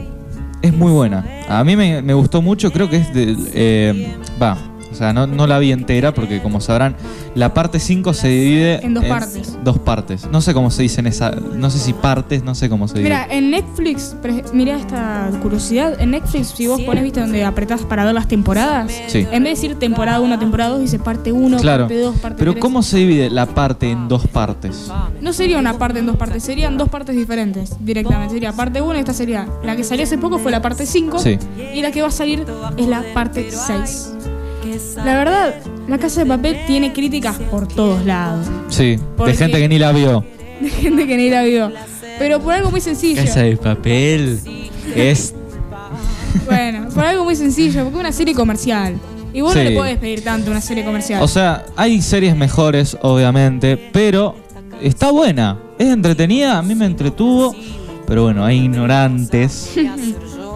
[0.63, 1.25] es muy buena.
[1.49, 3.37] A mí me, me gustó mucho, creo que es de...
[3.53, 4.57] eh, Va,
[4.95, 6.97] o sea, no, no la vi entera porque como sabrán,
[7.35, 9.59] la parte 5 se divide En dos partes.
[9.65, 10.27] Dos partes.
[10.31, 11.31] No sé cómo se dice en esa...
[11.33, 13.05] No sé si partes, no sé cómo se dice.
[13.05, 14.15] Mira, en Netflix,
[14.53, 16.01] mira esta curiosidad.
[16.01, 19.19] En Netflix, si vos pones, viste, donde apretás para ver las temporadas, Sí.
[19.31, 21.85] en vez de decir temporada 1, temporada 2, dice parte 1, Claro.
[21.85, 22.63] parte 2, parte Pero 3.
[22.63, 24.91] ¿cómo se divide la parte en dos partes?
[25.21, 28.35] No sería una parte en dos partes, serían dos partes diferentes directamente.
[28.35, 31.19] Sería parte 1 y esta sería la que salió hace poco fue la parte 5
[31.19, 31.39] Sí.
[31.75, 32.45] y la que va a salir
[32.77, 34.14] es la parte 6.
[34.97, 35.55] La verdad,
[35.89, 38.47] La Casa de Papel tiene críticas por todos lados.
[38.69, 40.25] Sí, de gente que ni la vio.
[40.61, 41.71] De gente que ni la vio.
[42.19, 43.23] Pero por algo muy sencillo.
[43.25, 44.41] Casa de papel.
[44.95, 45.35] Es.
[46.47, 48.95] Bueno, por algo muy sencillo, porque es una serie comercial.
[49.33, 49.59] Y vos Sí.
[49.59, 51.23] no le podés pedir tanto a una serie comercial.
[51.23, 54.37] O sea, hay series mejores, obviamente, pero
[54.81, 55.59] está buena.
[55.79, 57.55] Es entretenida, a mí me entretuvo.
[58.07, 59.73] Pero bueno, hay ignorantes.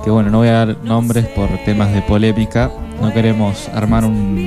[0.05, 2.71] Que bueno, no voy a dar nombres por temas de polémica.
[3.01, 4.39] No queremos armar un,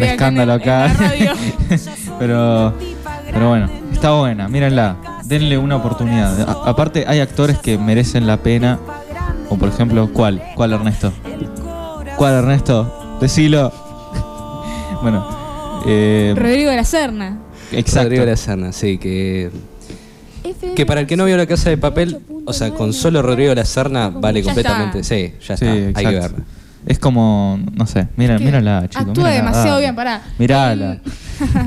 [0.00, 0.92] escándalo acá.
[2.18, 2.74] pero,
[3.32, 4.96] pero bueno, está buena, mírenla.
[5.24, 6.40] Denle una oportunidad.
[6.48, 8.78] A- aparte, hay actores que merecen la pena.
[9.48, 10.42] Como por ejemplo, ¿cuál?
[10.56, 11.12] ¿Cuál Ernesto?
[12.16, 13.18] ¿Cuál Ernesto?
[13.20, 13.72] Decilo.
[15.02, 15.26] bueno,
[15.86, 17.38] eh, Rodrigo de la Serna.
[17.70, 18.04] exacto.
[18.04, 19.50] Rodrigo de la Serna, sí, que.
[20.74, 23.50] Que para el que no vio la casa de papel, o sea, con solo Rodrigo
[23.50, 25.00] de la Serna vale Ya completamente.
[25.00, 25.14] está.
[25.14, 26.00] Sí, ya Sí, está.
[26.00, 26.38] Hay que verla.
[26.86, 29.06] Es como, no sé, mira, mírala, chicos.
[29.08, 29.80] Actúa mírala, demasiado dale.
[29.80, 30.22] bien, pará.
[30.38, 30.98] Mirala.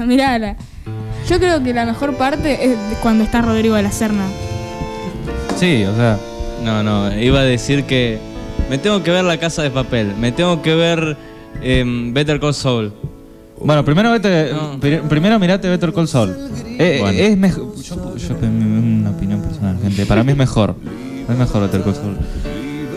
[0.02, 0.56] En- Mirala.
[1.30, 4.26] Yo creo que la mejor parte es cuando está Rodrigo de la Serna.
[5.58, 6.18] Sí, o sea,
[6.64, 8.18] No, no, iba a decir que
[8.70, 11.16] me tengo que ver la casa de papel, me tengo que ver
[11.62, 12.94] em, Better Call Saul.
[13.64, 14.80] Bueno, primero vete, No.
[14.80, 16.36] pri- primero mirate Better Call Saul.
[16.78, 17.18] Eh, Bueno.
[17.18, 17.74] Es mejor.
[17.82, 20.06] Yo, yo una opinión personal, gente.
[20.06, 20.76] Para mí es mejor.
[21.30, 22.18] Es mejor Better Call Saul.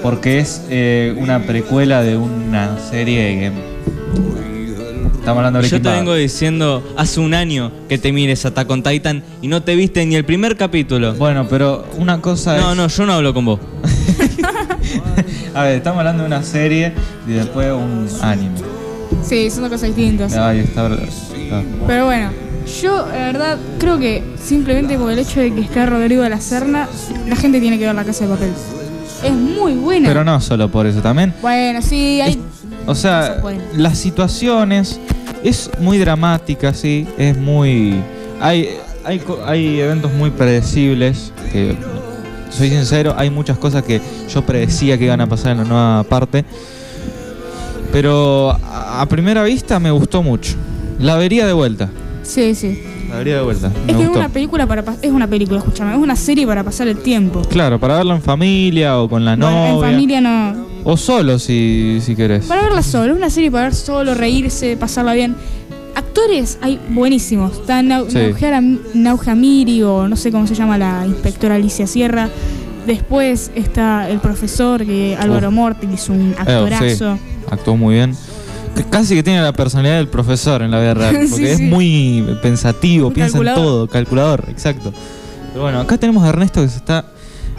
[0.03, 3.79] Porque es eh, una precuela de una serie que.
[5.19, 8.83] Estamos hablando de Yo te vengo diciendo hace un año que te mires Attack on
[8.83, 11.15] Titan y no te viste ni el primer capítulo.
[11.15, 12.77] Bueno, pero una cosa No, es.
[12.79, 13.61] no, yo no hablo con vos.
[15.55, 16.93] A ver, estamos hablando de una serie
[17.27, 18.57] y después un anime.
[19.23, 20.35] Sí, son dos cosas distintas.
[20.35, 20.87] Ahí está.
[20.95, 21.63] está.
[21.87, 22.31] Pero bueno,
[22.81, 26.41] yo la verdad creo que simplemente por el hecho de que está Rodrigo de la
[26.41, 26.89] Serna,
[27.29, 28.51] la gente tiene que ver la casa de papel.
[29.23, 30.09] Es muy buena.
[30.09, 31.35] Pero no solo por eso, también.
[31.43, 32.41] Bueno, sí, hay.
[32.87, 33.43] O sea,
[33.75, 34.99] las situaciones
[35.43, 37.97] es muy dramática, sí, es muy
[38.41, 38.71] hay
[39.05, 41.77] hay hay eventos muy predecibles que
[42.51, 46.03] soy sincero, hay muchas cosas que yo predecía que iban a pasar en la nueva
[46.05, 46.45] parte.
[47.93, 50.55] Pero a, a primera vista me gustó mucho.
[50.99, 51.91] La vería de vuelta.
[52.23, 52.83] Sí, sí.
[53.09, 53.71] La vería de vuelta.
[53.87, 56.63] Me Es que es una película para es una película, escúchame, es una serie para
[56.63, 57.43] pasar el tiempo.
[57.49, 59.91] Claro, para verla en familia o con la Bueno, en novia.
[59.91, 60.67] familia no.
[60.85, 62.47] O solo si, si querés.
[62.47, 65.35] Para verla solo, es una serie para ver solo, reírse, pasarla bien.
[65.95, 67.53] Actores hay buenísimos.
[67.53, 68.79] Está Nau- Sí.
[68.95, 72.29] Naujamiri o no sé cómo se llama la inspectora Alicia Sierra.
[72.87, 75.51] Después está el profesor que Álvaro.
[75.51, 77.17] Morti, que es un Eh, actorazo.
[77.17, 78.15] sí, actuó muy bien.
[78.85, 81.17] Casi que tiene la personalidad del profesor en la vida real.
[81.23, 81.65] Sí, Porque es sí.
[81.65, 83.59] muy pensativo, piensa calculador.
[83.59, 84.93] en todo, calculador, exacto.
[85.53, 87.07] Pero bueno, acá tenemos a Ernesto que se está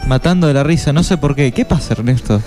[0.06, 1.52] matando de la risa, no sé por qué.
[1.52, 2.40] ¿Qué pasa, Ernesto?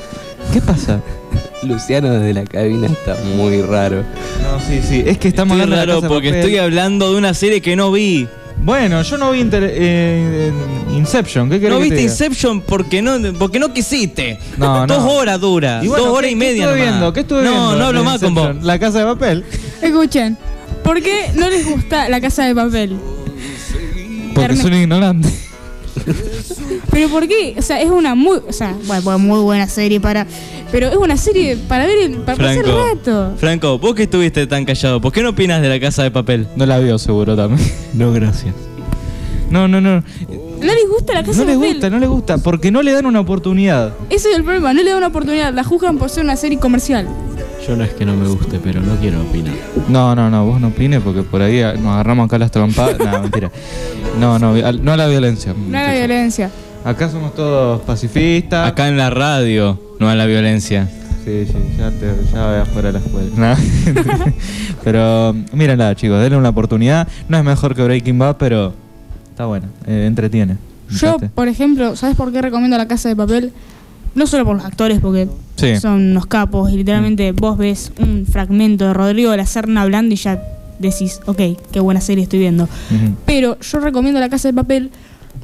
[0.51, 1.01] ¿Qué pasa?
[1.63, 3.97] Luciano desde la cabina está muy raro.
[4.43, 5.03] No, sí, sí.
[5.05, 6.39] Es que estamos Estoy hablando de la raro Casa porque Papel.
[6.41, 8.27] estoy hablando de una serie que no vi.
[8.63, 10.51] Bueno, yo no vi Inter- eh,
[10.91, 11.49] Inception.
[11.49, 12.11] ¿Qué querés No que te viste diga?
[12.11, 14.39] Inception porque no, porque no quisiste.
[14.57, 14.95] No, no.
[14.95, 15.81] Dos horas dura.
[15.83, 16.63] Bueno, dos horas ¿qué- y qué media.
[16.65, 16.91] estuve nomás.
[16.93, 17.13] viendo?
[17.13, 17.75] ¿Qué estuve no, viendo?
[17.77, 18.63] No, hablo de más con vos.
[18.63, 19.43] La casa de papel.
[19.81, 20.37] Escuchen,
[20.83, 22.95] ¿por qué no les gusta la casa de papel?
[24.33, 25.29] Porque Erne- soy un ignorante.
[26.91, 27.55] Pero ¿por qué?
[27.57, 30.25] O sea, es una muy, o sea, bueno, bueno, muy buena serie para,
[30.71, 33.33] pero es una serie para ver, el, para pasar el Franco, rato.
[33.37, 36.47] Franco, vos que estuviste tan callado, ¿por qué no opinas de la casa de papel?
[36.55, 37.67] No la vio seguro también.
[37.93, 38.53] No, gracias.
[39.49, 39.97] No, no, no.
[40.01, 41.71] ¿No les gusta la casa No de les papel?
[41.73, 43.93] gusta, no les gusta, porque no le dan una oportunidad.
[44.09, 46.57] Ese es el problema, no le dan una oportunidad, la juzgan por ser una serie
[46.59, 47.07] comercial.
[47.67, 49.53] Yo no es que no me guste, pero no quiero opinar.
[49.87, 52.99] No, no, no, vos no opines porque por ahí nos agarramos acá las trompadas.
[52.99, 53.51] no, mentira.
[54.19, 55.53] No, no, no a la violencia.
[55.53, 56.49] No a la violencia.
[56.83, 58.67] Acá somos todos pacifistas.
[58.67, 60.89] Acá en la radio, no a la violencia.
[61.23, 63.29] Sí, sí, ya, te, ya voy afuera de la escuela.
[63.37, 63.55] Nah.
[64.83, 67.07] pero mírenla, chicos, denle una oportunidad.
[67.29, 68.73] No es mejor que Breaking Bad, pero
[69.29, 70.57] está buena, eh, entretiene.
[70.89, 73.53] Yo, por ejemplo, ¿sabes por qué recomiendo la casa de papel?
[74.15, 75.77] No solo por los actores, porque Sí.
[75.79, 80.13] son unos capos y literalmente vos ves un fragmento de Rodrigo de la Serna hablando
[80.13, 80.41] y ya
[80.79, 81.39] decís, ok,
[81.71, 82.67] qué buena serie estoy viendo.
[83.25, 84.91] Pero yo recomiendo La Casa de Papel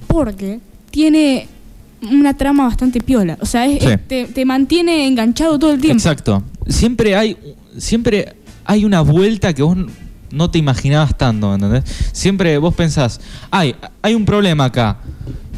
[0.08, 0.60] porque
[0.92, 1.48] tiene
[2.12, 3.38] una trama bastante piola.
[3.42, 3.90] O sea, es- Sí.
[3.90, 5.98] es- te, te mantiene enganchado todo el tiempo.
[5.98, 6.44] Exacto.
[6.68, 7.38] Siempre hay,
[7.78, 9.78] siempre hay una vuelta que vos
[10.32, 11.84] no te imaginabas tanto, ¿entendés?
[12.12, 13.20] Siempre vos pensás,
[13.52, 14.98] ay, hay un problema acá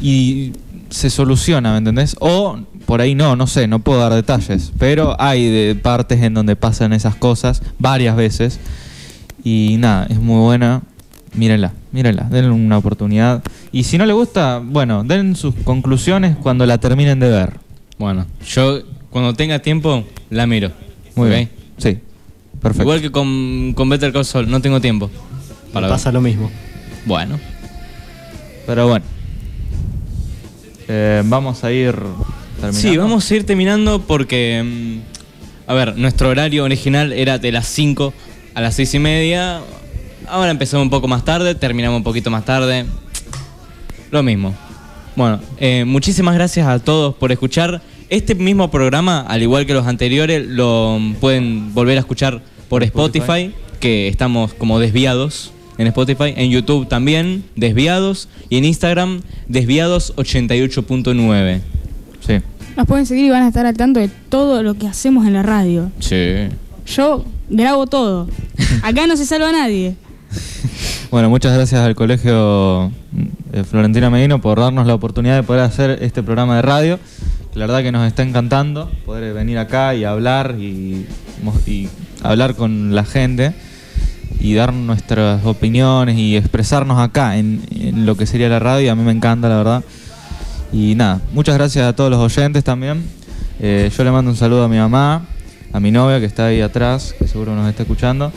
[0.00, 0.52] y
[0.88, 2.16] se soluciona, ¿me entendés?
[2.20, 6.34] O por ahí no, no sé, no puedo dar detalles, pero hay de partes en
[6.34, 8.60] donde pasan esas cosas varias veces
[9.44, 10.82] y nada, es muy buena.
[11.34, 13.42] Mírenla, mírenla, denle una oportunidad.
[13.72, 17.54] Y si no le gusta, bueno, den sus conclusiones cuando la terminen de ver.
[17.98, 20.72] Bueno, yo cuando tenga tiempo la miro.
[21.14, 21.48] Muy bien.
[21.78, 21.98] Sí,
[22.60, 22.82] perfecto.
[22.82, 25.08] Igual que con, con Better Call Saul, no tengo tiempo.
[25.68, 25.94] Me Para ver.
[25.96, 26.50] pasa lo mismo.
[27.06, 27.38] Bueno,
[28.66, 29.04] Pero bueno.
[30.88, 31.94] Eh, vamos a ir
[32.62, 32.90] terminando.
[32.90, 34.62] sí, vamos a ir terminando porque.
[34.64, 38.12] mm, a ver, nuestro horario original era de las 5
[38.54, 39.60] a las 6 y media.
[40.26, 42.86] Ahora empezamos un poco más tarde, terminamos un poquito más tarde.
[44.10, 44.54] Lo mismo.
[45.14, 47.82] Bueno, eh, muchísimas gracias a todos por escuchar.
[48.08, 53.54] Este mismo programa, al igual que los anteriores, lo pueden volver a escuchar por Spotify,
[53.80, 61.60] que estamos como desviados en Spotify, en YouTube también, desviados, y en Instagram, desviados88.9.
[62.76, 65.34] Nos pueden seguir y van a estar al tanto de todo lo que hacemos en
[65.34, 65.90] la radio.
[66.00, 66.48] Sí.
[66.86, 68.28] Yo grabo todo.
[68.82, 69.96] Acá no se salva nadie.
[71.10, 72.90] Bueno, muchas gracias al colegio
[73.52, 76.98] eh, Florentina Medino por darnos la oportunidad de poder hacer este programa de radio.
[77.54, 81.06] La verdad que nos está encantando poder venir acá y hablar y,
[81.66, 81.88] y
[82.22, 83.52] hablar con la gente
[84.40, 88.90] y dar nuestras opiniones y expresarnos acá en, en lo que sería la radio.
[88.90, 89.84] A mí me encanta, la verdad.
[90.72, 93.02] Y nada, muchas gracias a todos los oyentes también.
[93.60, 95.26] Eh, yo le mando un saludo a mi mamá,
[95.72, 98.32] a mi novia que está ahí atrás, que seguro nos está escuchando.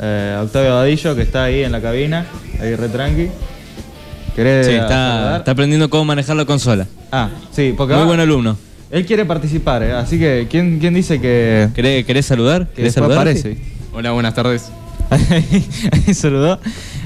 [0.00, 2.26] eh, a Octavio Vadillo, que está ahí en la cabina,
[2.60, 3.28] ahí re tranqui.
[4.34, 6.86] ¿Querés Sí, está, está aprendiendo cómo manejar la consola.
[7.10, 8.58] Ah, sí, porque Muy va- buen alumno.
[8.90, 12.66] él quiere participar, eh, así que ¿quién, quién dice que, ¿Querés, querés saludar?
[12.68, 13.18] que ¿Querés saludar?
[13.20, 13.56] aparece?
[13.94, 14.70] Hola, buenas tardes.
[15.10, 16.58] Ahí saludó.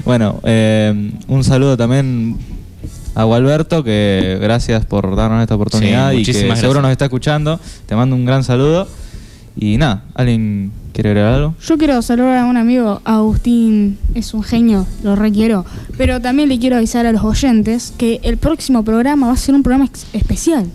[0.03, 2.35] Bueno, eh, un saludo también
[3.15, 6.83] a Gualberto, que gracias por darnos esta oportunidad Sí, y que muchísimas seguro gracias.
[6.83, 7.59] nos está escuchando.
[7.85, 8.87] Te mando un gran saludo.
[9.57, 11.55] Y nada, ¿alguien quiere agregar algo?
[11.61, 15.65] Yo quiero saludar a un amigo, Agustín, es un genio, lo requiero.
[15.97, 19.55] Pero también le quiero avisar a los oyentes que el próximo programa va a ser
[19.55, 20.67] un programa especial.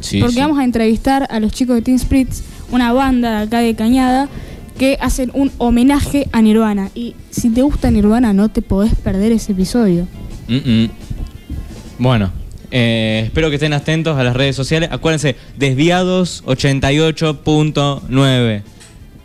[0.00, 0.40] Sí, porque sí.
[0.40, 4.28] vamos a entrevistar a los chicos de Teen Spirits, una banda de acá de Cañada,
[4.76, 6.90] que hacen un homenaje a Nirvana.
[6.94, 10.06] Y si te gusta Nirvana, no te podés perder ese episodio.
[10.48, 10.90] Mm, mm.
[11.98, 12.30] Bueno,
[12.70, 14.90] eh, espero que estén atentos a las redes sociales.
[14.92, 18.62] Acuérdense, desviados 88.9.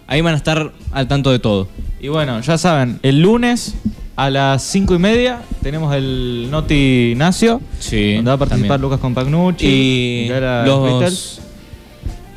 [0.08, 1.68] Ahí van a estar al tanto de todo.
[2.00, 3.76] Y bueno, ya saben, el lunes
[4.16, 8.16] a las 5 y media tenemos el Noti Nacio, Sí.
[8.16, 8.82] donde va a participar también.
[8.82, 9.66] Lucas Compagnucci.
[9.68, 11.42] Y los, Beatles.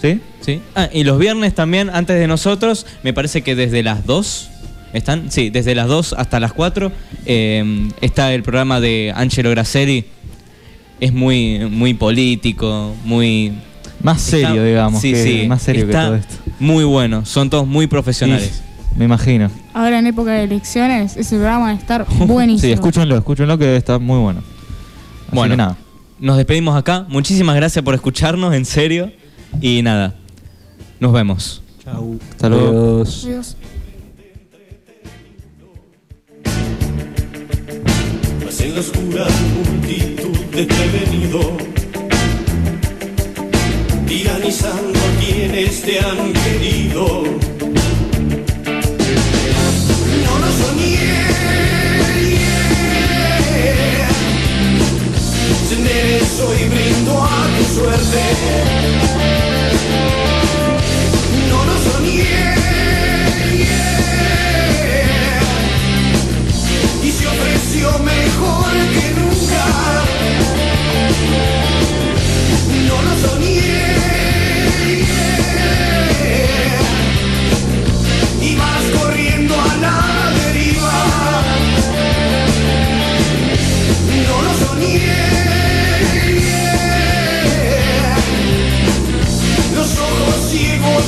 [0.00, 0.20] ¿Sí?
[0.40, 0.60] Sí.
[0.74, 4.50] Ah, y los viernes también, antes de nosotros, me parece que desde las 2,
[4.92, 5.30] ¿están?
[5.30, 6.92] Sí, desde las 2 hasta las 4,
[7.26, 10.04] eh, está el programa de Angelo Grasselli.
[11.00, 13.52] Es muy, muy político, muy...
[14.02, 15.00] Más serio, está- digamos.
[15.00, 15.48] Sí, que- sí.
[15.48, 16.34] Más serio está que todo esto.
[16.60, 18.62] Muy bueno, son todos muy profesionales.
[18.94, 19.50] Y me imagino.
[19.72, 22.66] Ahora en época de elecciones, ese programa va a estar buenísimo.
[22.68, 24.40] Sí, escúchenlo, escúchenlo que está muy bueno.
[25.26, 25.76] Así Bueno, que nada.
[26.20, 27.06] nos despedimos acá.
[27.08, 29.10] Muchísimas gracias por escucharnos, en serio.
[29.60, 30.14] Y nada,
[31.00, 31.62] nos vemos.
[31.82, 32.18] Chau.
[32.30, 33.02] Hasta luego.
[33.02, 33.24] Adiós.
[33.24, 33.56] Adiós.
[38.44, 40.13] Mas en la oscura multitud
[40.54, 41.56] desprevenido,
[44.06, 47.24] tiranizando a quienes te han querido.
[50.24, 51.24] No lo soñé.
[56.36, 58.83] Soy brindo a tu suerte.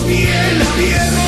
[0.07, 1.26] ni.